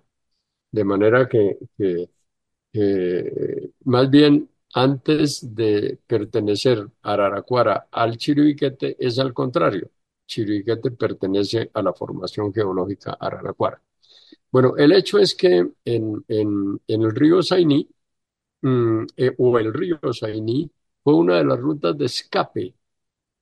De 0.71 0.83
manera 0.83 1.27
que 1.29 1.57
más 3.85 4.09
bien 4.09 4.49
antes 4.73 5.55
de 5.55 5.99
pertenecer 6.07 6.87
a 7.03 7.13
Araraquara 7.13 7.87
al 7.91 8.17
Chiribiquete 8.17 8.95
es 8.99 9.19
al 9.19 9.33
contrario. 9.33 9.89
Chiribiquete 10.25 10.91
pertenece 10.91 11.71
a 11.73 11.81
la 11.81 11.93
formación 11.93 12.53
geológica 12.53 13.17
Araraquara. 13.19 13.81
Bueno, 14.51 14.75
el 14.77 14.91
hecho 14.93 15.19
es 15.19 15.35
que 15.35 15.67
en, 15.85 16.25
el 16.27 17.15
río 17.15 17.41
Sainí, 17.41 17.89
mm, 18.61 19.03
eh, 19.17 19.35
o 19.37 19.57
el 19.59 19.73
río 19.73 19.99
Sainí, 20.13 20.71
fue 21.03 21.15
una 21.15 21.37
de 21.37 21.45
las 21.45 21.59
rutas 21.59 21.97
de 21.97 22.05
escape 22.05 22.75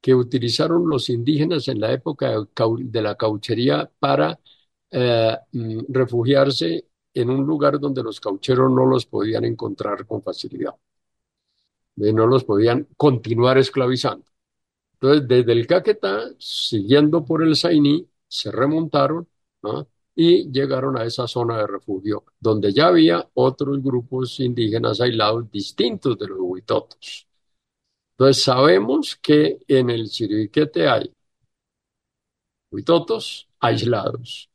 que 0.02 0.16
utilizaron 0.16 0.90
los 0.90 1.10
indígenas 1.10 1.68
en 1.68 1.80
la 1.82 1.92
época 1.94 2.34
de 2.80 3.02
la 3.02 3.16
cauchería 3.16 3.90
para 4.00 4.40
eh, 4.92 5.38
mm, 5.52 5.80
refugiarse 5.90 6.88
en 7.14 7.30
un 7.30 7.46
lugar 7.46 7.80
donde 7.80 8.04
los 8.04 8.20
caucheros 8.20 8.72
no 8.72 8.86
los 8.86 9.06
podían 9.06 9.46
encontrar 9.46 10.06
con 10.06 10.22
facilidad. 10.24 10.76
De 11.96 12.14
no 12.14 12.28
los 12.28 12.44
podían 12.44 12.88
continuar 12.98 13.58
esclavizando. 13.58 14.26
Entonces, 14.94 15.28
desde 15.28 15.52
el 15.52 15.68
Caquetá, 15.68 16.30
siguiendo 16.40 17.24
por 17.26 17.44
el 17.44 17.56
Sainí, 17.56 18.08
se 18.28 18.52
remontaron 18.52 19.28
y 20.16 20.52
llegaron 20.52 20.98
a 20.98 21.04
esa 21.06 21.28
zona 21.28 21.58
de 21.58 21.68
refugio, 21.68 22.24
donde 22.40 22.72
ya 22.74 22.88
había 22.88 23.28
otros 23.34 23.82
grupos 23.84 24.40
indígenas 24.40 25.02
aislados 25.02 25.52
distintos 25.52 26.18
de 26.18 26.28
los 26.28 26.40
huitotos. 26.40 27.28
Entonces, 28.18 28.44
sabemos 28.44 29.16
que 29.18 29.60
en 29.68 29.90
el 29.90 30.10
Chiribiquete 30.10 30.88
hay 30.88 31.12
huitotos 32.72 33.48
aislados 33.60 34.50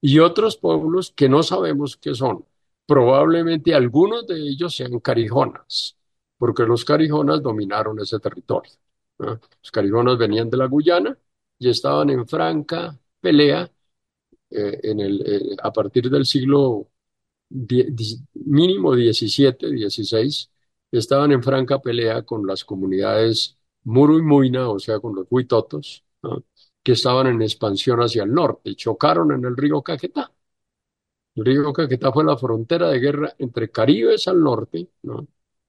y 0.00 0.18
otros 0.18 0.56
pueblos 0.56 1.12
que 1.12 1.28
no 1.28 1.42
sabemos 1.42 1.96
qué 1.96 2.14
son. 2.14 2.44
Probablemente 2.86 3.74
algunos 3.74 4.26
de 4.26 4.38
ellos 4.40 4.76
sean 4.76 5.00
carijonas, 5.00 5.95
porque 6.38 6.64
los 6.64 6.84
carijonas 6.84 7.42
dominaron 7.42 7.98
ese 8.00 8.18
territorio. 8.20 8.72
Los 9.18 9.70
carijonas 9.72 10.18
venían 10.18 10.50
de 10.50 10.56
la 10.58 10.66
Guyana 10.66 11.16
y 11.58 11.68
estaban 11.70 12.10
en 12.10 12.26
franca 12.26 12.98
pelea 13.20 13.70
eh, 14.50 14.80
en 14.84 15.00
el, 15.00 15.22
eh, 15.26 15.56
a 15.62 15.72
partir 15.72 16.10
del 16.10 16.26
siglo 16.26 16.88
mínimo 18.34 18.94
17, 18.94 19.70
16, 19.70 20.50
estaban 20.90 21.32
en 21.32 21.42
franca 21.42 21.80
pelea 21.80 22.22
con 22.22 22.46
las 22.46 22.64
comunidades 22.64 23.56
Muru 23.84 24.18
y 24.18 24.22
Muina, 24.22 24.68
o 24.70 24.78
sea, 24.78 24.98
con 25.00 25.14
los 25.14 25.26
Huitotos, 25.30 26.04
que 26.82 26.92
estaban 26.92 27.26
en 27.28 27.42
expansión 27.42 28.00
hacia 28.00 28.24
el 28.24 28.32
norte 28.32 28.74
chocaron 28.76 29.32
en 29.32 29.44
el 29.44 29.56
río 29.56 29.82
Caquetá. 29.82 30.32
El 31.36 31.44
río 31.44 31.72
Caquetá 31.72 32.10
fue 32.12 32.24
la 32.24 32.36
frontera 32.36 32.88
de 32.88 32.98
guerra 32.98 33.32
entre 33.38 33.70
caribes 33.70 34.26
al 34.26 34.42
norte, 34.42 34.88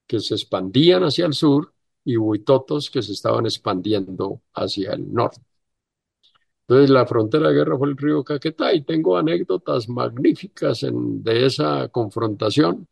que 0.07 0.19
se 0.19 0.35
expandían 0.35 1.03
hacia 1.03 1.25
el 1.25 1.33
sur, 1.33 1.73
y 2.03 2.15
huitotos 2.15 2.89
que 2.89 3.01
se 3.01 3.11
estaban 3.11 3.45
expandiendo 3.45 4.41
hacia 4.53 4.93
el 4.93 5.13
norte. 5.13 5.41
Entonces, 6.61 6.89
la 6.89 7.05
frontera 7.05 7.49
de 7.49 7.55
guerra 7.55 7.77
fue 7.77 7.89
el 7.89 7.97
río 7.97 8.23
Caquetá 8.23 8.73
y 8.73 8.81
tengo 8.83 9.17
anécdotas 9.17 9.89
magníficas 9.89 10.85
de 10.89 11.45
esa 11.45 11.89
confrontación, 11.89 12.87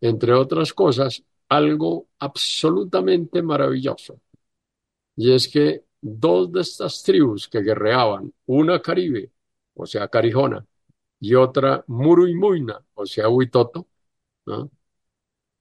entre 0.00 0.32
otras 0.32 0.72
cosas, 0.72 1.22
algo 1.48 2.08
absolutamente 2.18 3.42
maravilloso. 3.42 4.20
Y 5.16 5.32
es 5.32 5.48
que 5.48 5.84
dos 6.00 6.50
de 6.52 6.60
estas 6.62 7.02
tribus 7.02 7.48
que 7.48 7.60
guerreaban, 7.60 8.32
una 8.46 8.80
caribe, 8.80 9.32
o 9.74 9.86
sea, 9.86 10.08
carijona, 10.08 10.64
y 11.20 11.34
otra 11.34 11.84
muruimuina, 11.88 12.82
o 12.94 13.06
sea, 13.06 13.28
huitoto, 13.28 13.86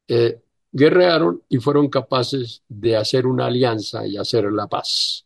eh, 0.08 0.41
guerrearon 0.73 1.43
y 1.49 1.57
fueron 1.59 1.88
capaces 1.89 2.63
de 2.67 2.97
hacer 2.97 3.27
una 3.27 3.45
alianza 3.45 4.05
y 4.07 4.17
hacer 4.17 4.51
la 4.51 4.67
paz. 4.67 5.25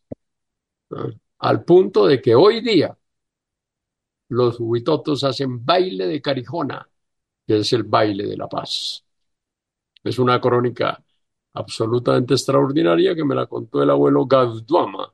Al 1.40 1.64
punto 1.64 2.06
de 2.06 2.22
que 2.22 2.36
hoy 2.36 2.62
día 2.62 2.98
los 4.30 4.60
huitotos 4.60 5.24
hacen 5.24 5.66
baile 5.66 6.08
de 6.08 6.22
carijona, 6.22 6.88
que 7.48 7.60
es 7.60 7.74
el 7.74 7.84
baile 7.84 8.26
de 8.28 8.38
la 8.38 8.48
paz. 8.48 9.06
Es 10.04 10.20
una 10.20 10.40
crónica 10.42 11.04
absolutamente 11.54 12.34
extraordinaria 12.34 13.16
que 13.16 13.26
me 13.26 13.36
la 13.36 13.48
contó 13.48 13.82
el 13.84 13.90
abuelo 13.90 14.26
Gauduama, 14.26 15.14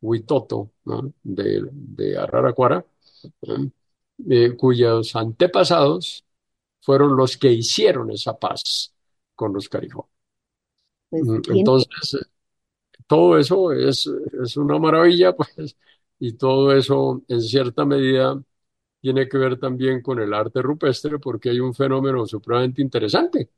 huitoto 0.00 0.72
de, 1.22 1.68
de 1.72 2.18
Araraquara, 2.18 2.84
eh, 4.28 4.56
cuyos 4.56 5.16
antepasados 5.16 6.24
fueron 6.80 7.16
los 7.16 7.36
que 7.36 7.52
hicieron 7.52 8.10
esa 8.10 8.38
paz 8.38 8.94
con 9.40 9.54
los 9.54 9.70
Carijón. 9.70 10.04
Pues 11.08 11.22
mm, 11.24 11.40
entonces, 11.52 12.26
todo 13.06 13.38
eso 13.38 13.72
es, 13.72 14.06
es 14.42 14.56
una 14.56 14.78
maravilla, 14.78 15.34
pues, 15.36 15.76
y 16.18 16.34
todo 16.34 16.72
eso 16.76 17.22
en 17.28 17.40
cierta 17.42 17.84
medida 17.84 18.42
tiene 19.00 19.28
que 19.28 19.38
ver 19.38 19.58
también 19.60 20.02
con 20.02 20.20
el 20.20 20.34
arte 20.34 20.62
rupestre 20.62 21.18
porque 21.18 21.50
hay 21.50 21.60
un 21.60 21.74
fenómeno 21.74 22.26
supremamente 22.26 22.82
interesante, 22.82 23.50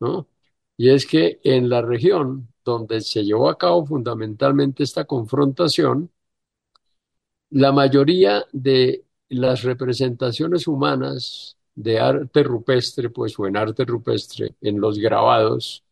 ¿no? 0.00 0.28
Y 0.76 0.90
es 0.90 1.06
que 1.06 1.40
en 1.44 1.68
la 1.70 1.82
región 1.82 2.48
donde 2.64 3.00
se 3.02 3.24
llevó 3.24 3.50
a 3.50 3.58
cabo 3.58 3.86
fundamentalmente 3.86 4.82
esta 4.84 5.04
confrontación, 5.06 6.10
la 7.50 7.72
mayoría 7.72 8.44
de 8.52 9.04
las 9.28 9.62
representaciones 9.62 10.66
humanas 10.66 11.56
de 11.82 11.98
arte 12.00 12.42
rupestre, 12.42 13.10
pues, 13.10 13.38
o 13.38 13.46
en 13.46 13.56
arte 13.56 13.84
rupestre, 13.84 14.54
en 14.60 14.80
los 14.80 14.98
grabados, 14.98 15.84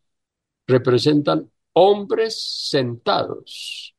representan 0.67 1.51
hombres 1.73 2.35
sentados. 2.69 3.95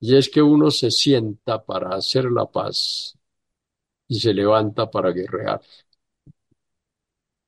Y 0.00 0.16
es 0.16 0.28
que 0.28 0.42
uno 0.42 0.70
se 0.70 0.90
sienta 0.90 1.64
para 1.64 1.90
hacer 1.96 2.24
la 2.30 2.46
paz 2.46 3.16
y 4.08 4.20
se 4.20 4.34
levanta 4.34 4.90
para 4.90 5.12
guerrear. 5.12 5.60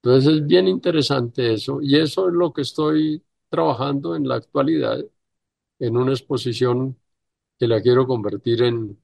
Entonces 0.03 0.35
es 0.35 0.47
bien 0.47 0.67
interesante 0.69 1.53
eso 1.55 1.81
y 1.83 1.99
eso 1.99 2.29
es 2.29 2.35
lo 2.35 2.53
que 2.53 2.63
estoy 2.63 3.23
trabajando 3.51 4.17
en 4.17 4.27
la 4.29 4.37
actualidad 4.37 4.99
en 5.81 5.97
una 5.97 6.13
exposición 6.13 6.99
que 7.59 7.69
la 7.69 7.83
quiero 7.83 8.07
convertir 8.07 8.63
en 8.65 8.99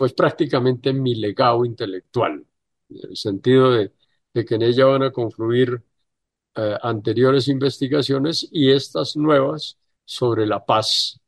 pues 0.00 0.14
prácticamente 0.14 0.94
mi 0.94 1.14
legado 1.14 1.62
intelectual, 1.62 2.46
en 2.88 3.10
el 3.10 3.16
sentido 3.18 3.70
de, 3.72 3.92
que 4.32 4.54
en 4.54 4.62
ella 4.62 4.86
van 4.86 5.02
a 5.02 5.12
confluir 5.12 5.82
eh, 6.56 6.74
anteriores 6.82 7.48
investigaciones 7.48 8.48
y 8.50 8.70
estas 8.70 9.14
nuevas 9.14 9.76
sobre 10.06 10.46
la 10.46 10.64
paz, 10.64 11.20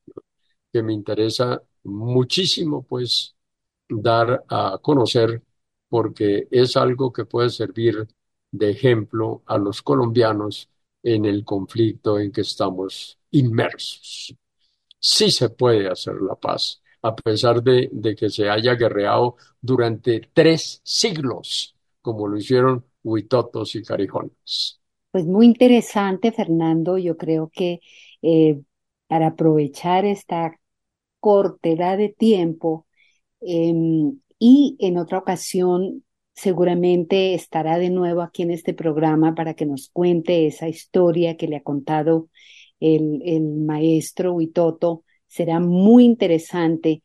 que 0.73 0.83
me 0.83 0.95
interesa 0.95 1.63
muchísimo, 1.83 2.83
pues, 2.83 3.37
dar 3.91 4.43
a 4.49 4.79
conocer, 4.81 5.43
porque 5.91 6.49
es 6.51 6.75
algo 6.79 7.13
que 7.13 7.27
puede 7.27 7.51
servir 7.51 8.09
de 8.51 8.71
ejemplo 8.71 9.43
a 9.45 9.59
los 9.59 9.83
colombianos 9.83 10.71
en 11.03 11.27
el 11.27 11.45
conflicto 11.45 12.19
en 12.19 12.33
que 12.33 12.41
estamos 12.41 13.19
inmersos. 13.33 14.35
Sí 14.99 15.31
se 15.31 15.51
puede 15.51 15.91
hacer 15.91 16.15
la 16.23 16.37
paz 16.37 16.82
a 17.03 17.17
pesar 17.17 17.62
de, 17.62 17.91
que 18.17 18.31
se 18.31 18.49
haya 18.49 18.75
guerreado 18.75 19.37
durante 19.61 20.31
tres 20.33 20.81
siglos, 20.85 21.75
como 22.01 22.29
lo 22.29 22.37
hicieron 22.37 22.85
Huitotos 23.03 23.75
y 23.75 23.83
Carijones. 23.83 24.81
Pues 25.11 25.27
muy 25.27 25.47
interesante, 25.47 26.33
Fernando. 26.33 26.97
Yo 26.97 27.17
creo 27.17 27.51
que 27.53 27.81
eh, 28.23 28.61
para 29.09 29.29
aprovechar 29.29 30.05
esta 30.05 30.59
cortedad 31.21 31.99
de 31.99 32.09
tiempo 32.09 32.87
em, 33.41 34.19
y 34.38 34.77
en 34.81 34.97
otra 34.97 35.19
ocasión 35.19 36.05
seguramente 36.35 37.35
estará 37.35 37.79
de 37.79 37.91
nuevo 37.91 38.23
aquí 38.23 38.43
en 38.43 38.53
este 38.53 38.75
programa 38.75 39.35
para 39.35 39.55
que 39.55 39.67
nos 39.67 39.91
cuente 39.91 40.47
esa 40.47 40.69
historia 40.69 41.37
que 41.37 41.47
le 41.49 41.57
ha 41.57 41.62
contado 41.62 42.29
el, 42.81 43.21
el 43.25 43.43
maestro 43.43 44.33
Huitoto 44.33 45.05
será 45.33 45.61
muy 45.61 46.05
interesante, 46.05 47.03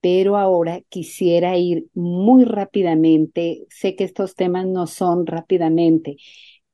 pero 0.00 0.38
ahora 0.38 0.80
quisiera 0.88 1.58
ir 1.58 1.88
muy 1.92 2.44
rápidamente. 2.44 3.66
Sé 3.68 3.94
que 3.96 4.04
estos 4.04 4.34
temas 4.34 4.66
no 4.66 4.86
son 4.86 5.26
rápidamente, 5.26 6.16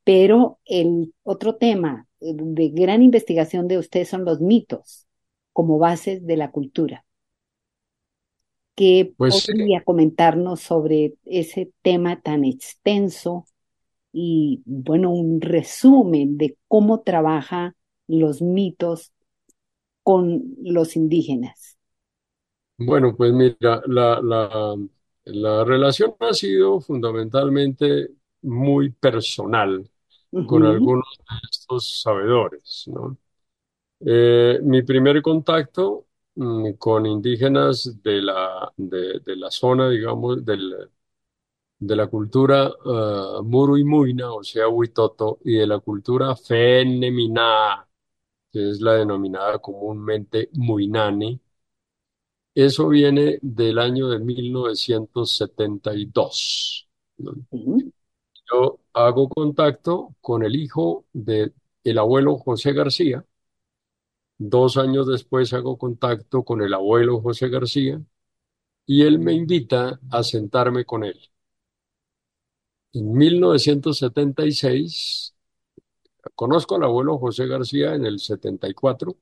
pero 0.04 0.60
el 0.64 1.12
otro 1.24 1.56
tema 1.56 2.06
eh, 2.20 2.34
de 2.36 2.68
gran 2.68 3.02
investigación 3.02 3.66
de 3.66 3.78
usted 3.78 4.04
son 4.04 4.24
los 4.24 4.40
mitos 4.40 5.08
como 5.52 5.78
bases 5.78 6.24
de 6.24 6.36
la 6.36 6.52
cultura. 6.52 7.04
¿Qué 8.76 9.12
pues 9.16 9.46
podría 9.46 9.82
comentarnos 9.82 10.60
sobre 10.60 11.14
ese 11.24 11.72
tema 11.82 12.20
tan 12.20 12.44
extenso 12.44 13.44
y, 14.12 14.62
bueno, 14.66 15.10
un 15.10 15.40
resumen 15.40 16.38
de 16.38 16.56
cómo 16.68 17.00
trabaja 17.00 17.74
los 18.06 18.40
mitos 18.40 19.12
con 20.02 20.54
los 20.62 20.96
indígenas? 20.96 21.76
Bueno, 22.78 23.14
pues 23.16 23.32
mira, 23.32 23.82
la, 23.86 24.20
la, 25.24 25.64
relación 25.64 26.14
ha 26.20 26.32
sido 26.32 26.80
fundamentalmente 26.80 28.08
muy 28.42 28.90
personal 28.90 29.88
con 30.46 30.64
algunos 30.64 31.06
de 31.18 31.36
estos 31.50 32.00
sabedores, 32.02 32.84
¿no? 32.88 33.16
Eh, 34.04 34.58
mi 34.62 34.82
primer 34.82 35.22
contacto 35.22 36.06
mm, 36.34 36.72
con 36.72 37.06
indígenas 37.06 38.02
de 38.02 38.22
la, 38.22 38.72
de, 38.76 39.36
la 39.36 39.50
zona, 39.50 39.88
digamos, 39.90 40.44
del, 40.44 40.90
de 41.78 41.96
la 41.96 42.06
cultura 42.08 42.70
uh, 42.84 43.42
Muru 43.44 43.76
y 43.76 43.84
Muina, 43.84 44.32
o 44.32 44.42
sea, 44.42 44.68
Huitoto, 44.68 45.38
y 45.44 45.54
de 45.56 45.66
la 45.66 45.78
cultura 45.80 46.34
Fenemina, 46.36 47.86
que 48.52 48.70
es 48.70 48.80
la 48.80 48.94
denominada 48.94 49.58
comúnmente 49.58 50.48
Muinani. 50.54 51.40
Eso 52.54 52.88
viene 52.88 53.38
del 53.42 53.78
año 53.78 54.08
de 54.08 54.18
1972. 54.18 56.88
Yo 58.52 58.78
hago 58.92 59.28
contacto 59.28 60.14
con 60.20 60.42
el 60.44 60.54
hijo 60.56 61.06
de 61.12 61.52
el 61.84 61.98
abuelo 61.98 62.36
José 62.38 62.72
García. 62.72 63.24
Dos 64.36 64.76
años 64.76 65.06
después 65.06 65.54
hago 65.54 65.78
contacto 65.78 66.44
con 66.44 66.60
el 66.60 66.74
abuelo 66.74 67.22
José 67.22 67.48
García 67.48 67.98
y 68.86 69.02
él 69.02 69.20
me 69.20 69.34
invita 69.34 70.00
a 70.10 70.24
sentarme 70.24 70.86
con 70.86 71.04
él. 71.04 71.20
En 72.94 73.12
1976, 73.12 75.34
conozco 76.34 76.76
al 76.76 76.84
abuelo 76.84 77.18
José 77.18 77.46
García 77.46 77.94
en 77.94 78.06
el 78.06 78.18
74 78.20 79.16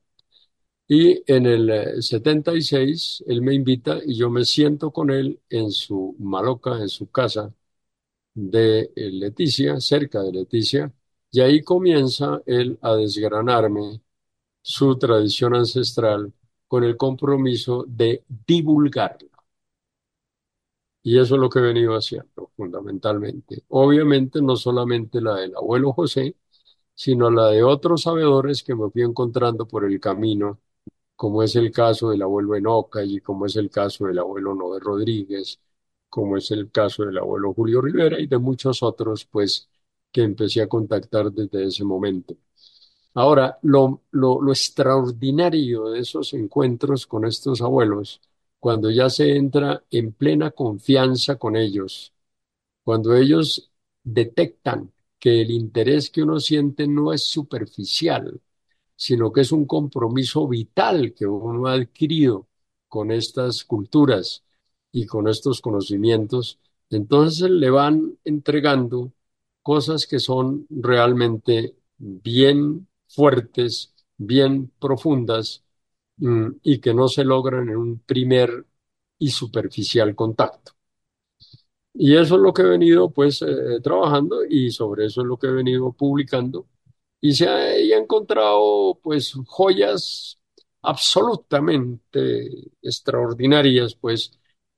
y 0.88 1.22
en 1.32 1.46
el 1.46 2.02
76 2.02 3.24
él 3.26 3.42
me 3.42 3.54
invita 3.54 3.98
y 4.04 4.16
yo 4.16 4.30
me 4.30 4.44
siento 4.44 4.90
con 4.92 5.10
él 5.10 5.40
en 5.50 5.70
su 5.70 6.16
maloca, 6.18 6.78
en 6.78 6.88
su 6.88 7.10
casa 7.10 7.54
de 8.34 8.92
Leticia, 8.96 9.80
cerca 9.80 10.22
de 10.22 10.32
Leticia, 10.32 10.92
y 11.32 11.40
ahí 11.40 11.62
comienza 11.62 12.42
él 12.46 12.78
a 12.82 12.94
desgranarme 12.96 14.00
su 14.62 14.98
tradición 14.98 15.54
ancestral 15.56 16.32
con 16.68 16.84
el 16.84 16.96
compromiso 16.96 17.84
de 17.88 18.24
divulgarla. 18.46 19.28
Y 21.02 21.18
eso 21.18 21.34
es 21.34 21.40
lo 21.40 21.48
que 21.48 21.58
he 21.60 21.62
venido 21.62 21.94
haciendo 21.94 22.50
fundamentalmente. 22.56 23.64
Obviamente 23.68 24.42
no 24.42 24.56
solamente 24.56 25.20
la 25.20 25.36
del 25.36 25.56
abuelo 25.56 25.92
José, 25.92 26.36
sino 27.00 27.30
la 27.30 27.48
de 27.48 27.62
otros 27.62 28.02
sabedores 28.02 28.62
que 28.62 28.74
me 28.74 28.90
fui 28.90 29.00
encontrando 29.00 29.66
por 29.66 29.86
el 29.86 29.98
camino, 29.98 30.60
como 31.16 31.42
es 31.42 31.56
el 31.56 31.72
caso 31.72 32.10
del 32.10 32.20
abuelo 32.22 32.54
Enoca 32.56 33.02
y 33.02 33.20
como 33.20 33.46
es 33.46 33.56
el 33.56 33.70
caso 33.70 34.06
del 34.06 34.18
abuelo 34.18 34.54
Noé 34.54 34.80
Rodríguez, 34.80 35.58
como 36.10 36.36
es 36.36 36.50
el 36.50 36.70
caso 36.70 37.04
del 37.04 37.16
abuelo 37.16 37.54
Julio 37.54 37.80
Rivera 37.80 38.20
y 38.20 38.26
de 38.26 38.36
muchos 38.38 38.82
otros, 38.82 39.24
pues, 39.24 39.66
que 40.12 40.22
empecé 40.22 40.60
a 40.62 40.68
contactar 40.68 41.32
desde 41.32 41.68
ese 41.68 41.84
momento. 41.84 42.36
Ahora, 43.14 43.58
lo, 43.62 44.02
lo, 44.10 44.42
lo 44.42 44.52
extraordinario 44.52 45.88
de 45.90 46.00
esos 46.00 46.34
encuentros 46.34 47.06
con 47.06 47.24
estos 47.24 47.62
abuelos, 47.62 48.20
cuando 48.58 48.90
ya 48.90 49.08
se 49.08 49.36
entra 49.36 49.82
en 49.90 50.12
plena 50.12 50.50
confianza 50.50 51.36
con 51.36 51.56
ellos, 51.56 52.12
cuando 52.84 53.14
ellos 53.16 53.70
detectan 54.04 54.92
que 55.20 55.42
el 55.42 55.52
interés 55.52 56.10
que 56.10 56.22
uno 56.24 56.40
siente 56.40 56.88
no 56.88 57.12
es 57.14 57.24
superficial, 57.24 58.40
sino 58.96 59.32
que 59.32 59.42
es 59.42 59.52
un 59.52 59.66
compromiso 59.66 60.46
vital 60.48 61.14
que 61.14 61.26
uno 61.26 61.66
ha 61.68 61.74
adquirido 61.74 62.48
con 62.88 63.10
estas 63.12 63.64
culturas 63.64 64.44
y 64.92 65.06
con 65.06 65.28
estos 65.28 65.60
conocimientos, 65.60 66.58
entonces 66.90 67.50
le 67.50 67.70
van 67.70 68.18
entregando 68.24 69.12
cosas 69.62 70.06
que 70.06 70.18
son 70.18 70.66
realmente 70.70 71.76
bien 71.98 72.88
fuertes, 73.08 73.94
bien 74.16 74.72
profundas 74.80 75.64
mm, 76.18 76.48
y 76.62 76.80
que 76.80 76.94
no 76.94 77.08
se 77.08 77.24
logran 77.24 77.68
en 77.68 77.76
un 77.76 77.98
primer 78.00 78.66
y 79.18 79.30
superficial 79.30 80.14
contacto. 80.16 80.72
Y 82.02 82.16
eso 82.16 82.36
es 82.36 82.40
lo 82.40 82.54
que 82.54 82.62
he 82.62 82.64
venido 82.64 83.10
pues 83.10 83.42
eh, 83.42 83.80
trabajando 83.82 84.42
y 84.48 84.70
sobre 84.70 85.06
eso 85.06 85.20
es 85.20 85.26
lo 85.26 85.36
que 85.38 85.48
he 85.48 85.52
venido 85.52 85.92
publicando 85.92 86.66
y 87.20 87.34
se 87.34 87.48
ha, 87.48 87.76
encontrado 87.98 88.98
pues 89.02 89.34
joyas 89.46 90.38
absolutamente 90.82 92.48
extraordinarias 92.82 93.94
pues 93.96 94.32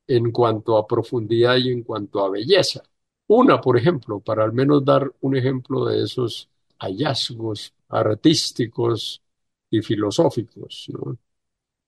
en 0.06 0.32
cuanto 0.32 0.76
a 0.76 0.86
profundidad 0.86 1.56
y 1.58 1.70
en 1.70 1.82
cuanto 1.84 2.24
a 2.24 2.30
belleza. 2.30 2.82
Una, 3.28 3.60
por 3.60 3.78
ejemplo, 3.78 4.20
para 4.20 4.44
al 4.44 4.52
menos 4.52 4.84
dar 4.84 5.12
un 5.20 5.36
ejemplo 5.36 5.86
de 5.86 6.02
esos 6.04 6.50
hallazgos 6.80 7.74
artísticos 7.88 9.22
y 9.70 9.80
filosóficos. 9.82 10.90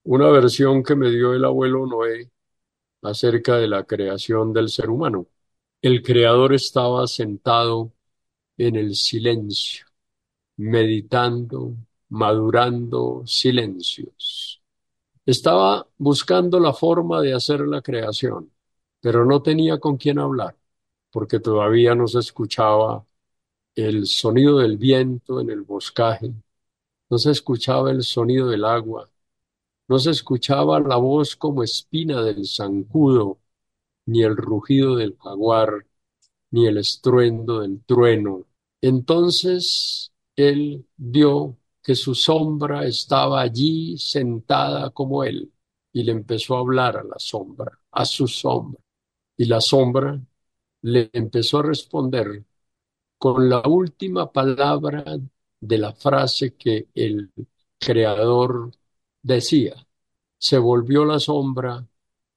Una 0.05 0.31
versión 0.31 0.83
que 0.85 0.95
me 0.97 1.11
dio 1.11 1.35
el 1.35 1.45
abuelo 1.45 1.87
Noé 1.87 2.31
acerca 3.05 3.57
de 3.59 3.69
la 3.69 3.85
creación 3.85 4.53
del 4.53 4.69
ser 4.71 4.91
humano. 4.91 5.27
El 5.83 6.03
creador 6.03 6.55
estaba 6.55 7.07
sentado 7.07 7.93
en 8.59 8.77
el 8.77 8.95
silencio, 8.97 9.87
meditando, 10.57 11.77
madurando 12.11 13.23
silencios. 13.27 14.63
Estaba 15.27 15.87
buscando 15.99 16.61
la 16.61 16.73
forma 16.73 17.21
de 17.23 17.35
hacer 17.35 17.61
la 17.63 17.83
creación, 17.83 18.53
pero 19.01 19.25
no 19.25 19.43
tenía 19.43 19.79
con 19.81 19.97
quién 19.97 20.19
hablar, 20.19 20.57
porque 21.11 21.41
todavía 21.41 21.95
no 21.95 22.09
se 22.09 22.21
escuchaba 22.21 23.07
el 23.75 24.07
sonido 24.07 24.59
del 24.59 24.79
viento 24.79 25.41
en 25.41 25.51
el 25.51 25.63
boscaje, 25.63 26.33
no 27.11 27.19
se 27.19 27.31
escuchaba 27.31 27.91
el 27.91 28.03
sonido 28.05 28.49
del 28.49 28.65
agua, 28.65 29.09
no 29.89 29.99
se 29.99 30.11
escuchaba 30.11 30.81
la 30.81 30.97
voz 30.97 31.37
como 31.37 31.63
espina 31.63 32.23
del 32.23 32.47
zancudo, 32.47 33.41
ni 34.07 34.23
el 34.23 34.37
rugido 34.37 34.97
del 34.97 35.17
jaguar, 35.19 35.87
ni 36.51 36.67
el 36.67 36.79
estruendo 36.79 37.61
del 37.61 37.83
trueno. 37.85 38.47
Entonces 38.81 40.13
él 40.37 40.87
vio 40.97 41.59
que 41.83 41.95
su 41.95 42.15
sombra 42.15 42.87
estaba 42.87 43.41
allí 43.43 43.99
sentada 43.99 44.91
como 44.91 45.25
él, 45.25 45.53
y 45.93 46.03
le 46.05 46.13
empezó 46.13 46.57
a 46.57 46.61
hablar 46.61 46.97
a 46.97 47.05
la 47.05 47.19
sombra, 47.19 47.79
a 47.93 48.05
su 48.05 48.27
sombra. 48.29 48.81
Y 49.37 49.47
la 49.47 49.61
sombra 49.61 50.21
le 50.83 51.11
empezó 51.13 51.59
a 51.61 51.63
responder 51.65 52.45
con 53.19 53.49
la 53.49 53.63
última 53.67 54.33
palabra 54.33 55.05
de 55.61 55.79
la 55.79 55.93
frase 55.95 56.57
que 56.57 56.89
el 56.95 57.33
creador 57.79 58.71
decía. 59.25 59.75
Se 60.39 60.59
volvió 60.59 61.05
la 61.05 61.19
sombra 61.21 61.87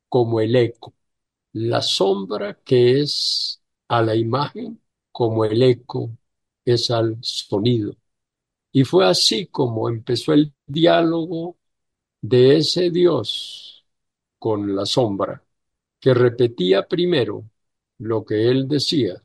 como 0.10 0.42
el 0.42 0.56
eco. 0.56 0.94
La 1.54 1.82
sombra 1.82 2.56
que 2.66 3.02
es 3.02 3.62
a 3.90 4.02
la 4.04 4.16
imagen 4.16 4.82
como 5.12 5.46
el 5.46 5.62
eco 5.64 6.12
es 6.66 6.92
al 6.92 7.18
sonido. 7.22 7.96
Y 8.72 8.84
fue 8.86 9.08
así 9.08 9.48
como 9.48 9.90
empezó 9.90 10.34
el 10.34 10.54
diálogo 10.68 11.58
de 12.22 12.58
ese 12.58 12.92
Dios 12.92 13.86
con 14.40 14.76
la 14.76 14.86
sombra, 14.86 15.44
que 16.00 16.14
repetía 16.14 16.88
primero 16.88 17.46
lo 18.00 18.26
que 18.26 18.50
él 18.50 18.68
decía. 18.68 19.24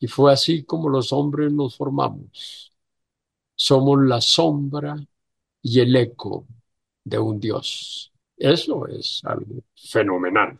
Y 0.00 0.08
fue 0.08 0.32
así 0.32 0.64
como 0.64 0.88
los 0.88 1.12
hombres 1.12 1.52
nos 1.52 1.76
formamos. 1.76 2.72
Somos 3.56 4.00
la 4.04 4.20
sombra 4.20 4.96
y 5.62 5.80
el 5.80 5.96
eco 5.96 6.46
de 7.10 7.18
un 7.18 7.40
Dios. 7.40 8.12
Eso 8.36 8.86
es 8.86 9.20
algo 9.24 9.62
fenomenal. 9.74 10.58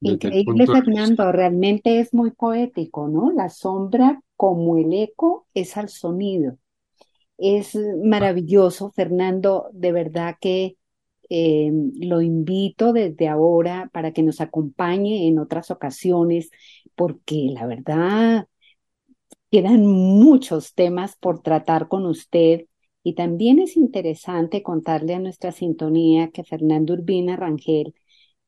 Increíble, 0.00 0.66
Fernando, 0.66 1.32
realmente 1.32 2.00
es 2.00 2.12
muy 2.12 2.30
poético, 2.32 3.08
¿no? 3.08 3.32
La 3.32 3.48
sombra 3.48 4.20
como 4.36 4.76
el 4.76 4.92
eco 4.92 5.46
es 5.54 5.76
al 5.76 5.88
sonido. 5.88 6.58
Es 7.38 7.76
maravilloso, 8.04 8.90
Fernando, 8.90 9.68
de 9.72 9.92
verdad 9.92 10.36
que 10.40 10.76
eh, 11.30 11.70
lo 12.00 12.20
invito 12.20 12.92
desde 12.92 13.28
ahora 13.28 13.90
para 13.92 14.12
que 14.12 14.22
nos 14.22 14.40
acompañe 14.40 15.28
en 15.28 15.38
otras 15.38 15.70
ocasiones, 15.70 16.50
porque 16.94 17.50
la 17.52 17.66
verdad 17.66 18.46
quedan 19.50 19.86
muchos 19.86 20.74
temas 20.74 21.16
por 21.16 21.42
tratar 21.42 21.88
con 21.88 22.06
usted 22.06 22.66
y 23.08 23.14
también 23.14 23.58
es 23.58 23.78
interesante 23.78 24.62
contarle 24.62 25.14
a 25.14 25.18
nuestra 25.18 25.50
sintonía 25.50 26.28
que 26.30 26.44
Fernando 26.44 26.92
Urbina 26.92 27.36
Rangel 27.36 27.94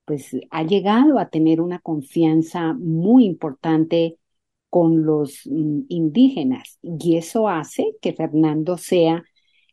pues 0.04 0.36
ha 0.50 0.64
llegado 0.64 1.18
a 1.18 1.30
tener 1.30 1.62
una 1.62 1.78
confianza 1.78 2.74
muy 2.74 3.24
importante 3.24 4.18
con 4.68 5.06
los 5.06 5.40
mm, 5.46 5.84
indígenas. 5.88 6.78
Y 6.82 7.16
eso 7.16 7.48
hace 7.48 7.96
que 8.02 8.12
Fernando 8.12 8.76
sea 8.76 9.24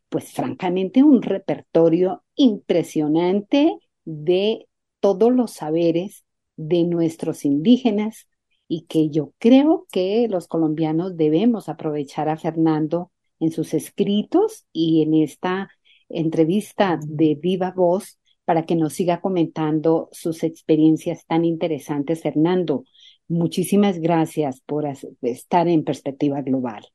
pues 0.08 0.32
francamente 0.32 1.02
un 1.04 1.20
repertorio 1.20 2.24
impresionante 2.34 3.76
de 4.06 4.68
todos 5.00 5.30
los 5.34 5.52
saberes 5.52 6.24
de 6.56 6.84
nuestros 6.84 7.44
indígenas 7.44 8.26
y 8.68 8.86
que 8.86 9.10
yo 9.10 9.34
creo 9.38 9.86
que 9.92 10.28
los 10.30 10.48
colombianos 10.48 11.18
debemos 11.18 11.68
aprovechar 11.68 12.30
a 12.30 12.38
Fernando 12.38 13.12
en 13.40 13.52
sus 13.52 13.74
escritos 13.74 14.66
y 14.72 15.02
en 15.02 15.14
esta 15.14 15.70
entrevista 16.08 16.98
de 17.06 17.34
viva 17.34 17.72
voz 17.72 18.18
para 18.44 18.64
que 18.64 18.76
nos 18.76 18.94
siga 18.94 19.20
comentando 19.20 20.08
sus 20.12 20.42
experiencias 20.42 21.26
tan 21.26 21.44
interesantes, 21.44 22.22
Fernando. 22.22 22.84
Muchísimas 23.28 23.98
gracias 23.98 24.62
por 24.62 24.86
estar 25.20 25.68
en 25.68 25.84
perspectiva 25.84 26.40
global. 26.40 26.86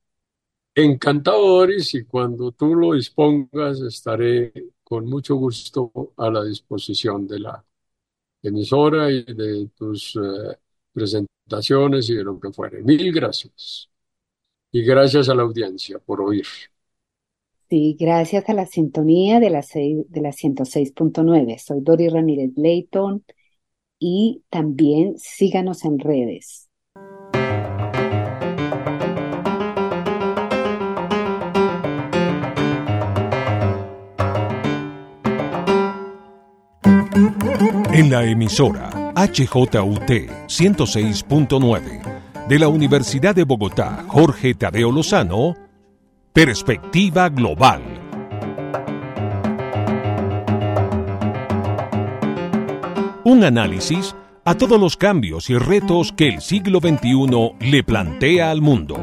Encantado, 0.76 1.60
Doris, 1.60 1.94
y 1.94 2.06
cuando 2.06 2.52
tú 2.54 2.74
lo 2.74 2.94
dispongas, 2.94 3.80
estaré 3.82 4.52
con 4.84 5.06
mucho 5.06 5.36
gusto 5.36 5.92
a 6.18 6.32
la 6.32 6.44
disposición 6.44 7.28
de 7.28 7.40
la 7.40 7.64
emisora 8.42 9.12
y 9.12 9.24
de 9.24 9.70
tus 9.76 10.16
eh, 10.16 10.58
presentaciones 10.92 12.10
y 12.10 12.16
de 12.16 12.24
lo 12.24 12.40
que 12.40 12.52
fuere. 12.52 12.82
Mil 12.82 13.12
gracias. 13.14 13.93
Y 14.76 14.84
gracias 14.84 15.30
a 15.30 15.36
la 15.36 15.44
audiencia 15.44 16.00
por 16.00 16.20
oír. 16.20 16.48
Sí, 17.70 17.96
gracias 18.00 18.50
a 18.50 18.54
la 18.54 18.66
sintonía 18.66 19.40
de 19.40 19.52
la, 19.52 19.62
de 19.62 20.22
la 20.22 20.32
106.9. 20.32 21.60
Soy 21.60 21.82
Dori 21.82 22.10
Ramírez 22.10 22.54
Leighton 22.56 23.24
y 24.00 24.42
también 24.50 25.14
síganos 25.20 25.86
en 25.86 26.00
redes. 26.00 26.70
En 37.94 38.10
la 38.10 38.26
emisora 38.26 39.14
HJUT 39.16 40.10
106.9 40.48 42.23
de 42.48 42.60
la 42.60 42.68
Universidad 42.68 43.34
de 43.34 43.46
Bogotá, 43.46 44.04
Jorge 44.08 44.54
Tadeo 44.54 44.92
Lozano, 44.92 45.56
Perspectiva 46.34 47.30
Global. 47.30 47.82
Un 53.24 53.44
análisis 53.46 54.14
a 54.44 54.56
todos 54.56 54.80
los 54.80 54.98
cambios 54.98 55.50
y 55.50 55.58
retos 55.58 56.12
que 56.12 56.28
el 56.28 56.42
siglo 56.42 56.80
XXI 56.80 57.56
le 57.62 57.84
plantea 57.84 58.52
al 58.52 58.62
mundo. 58.62 58.98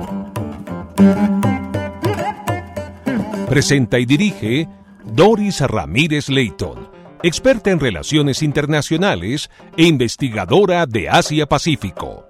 Presenta 3.49 3.99
y 3.99 4.05
dirige 4.05 4.69
Doris 5.05 5.63
Ramírez 5.63 6.29
Leighton, 6.29 6.91
experta 7.23 7.71
en 7.71 7.81
relaciones 7.81 8.43
internacionales 8.43 9.51
e 9.79 9.85
investigadora 9.85 10.85
de 10.85 11.09
Asia-Pacífico. 11.09 12.30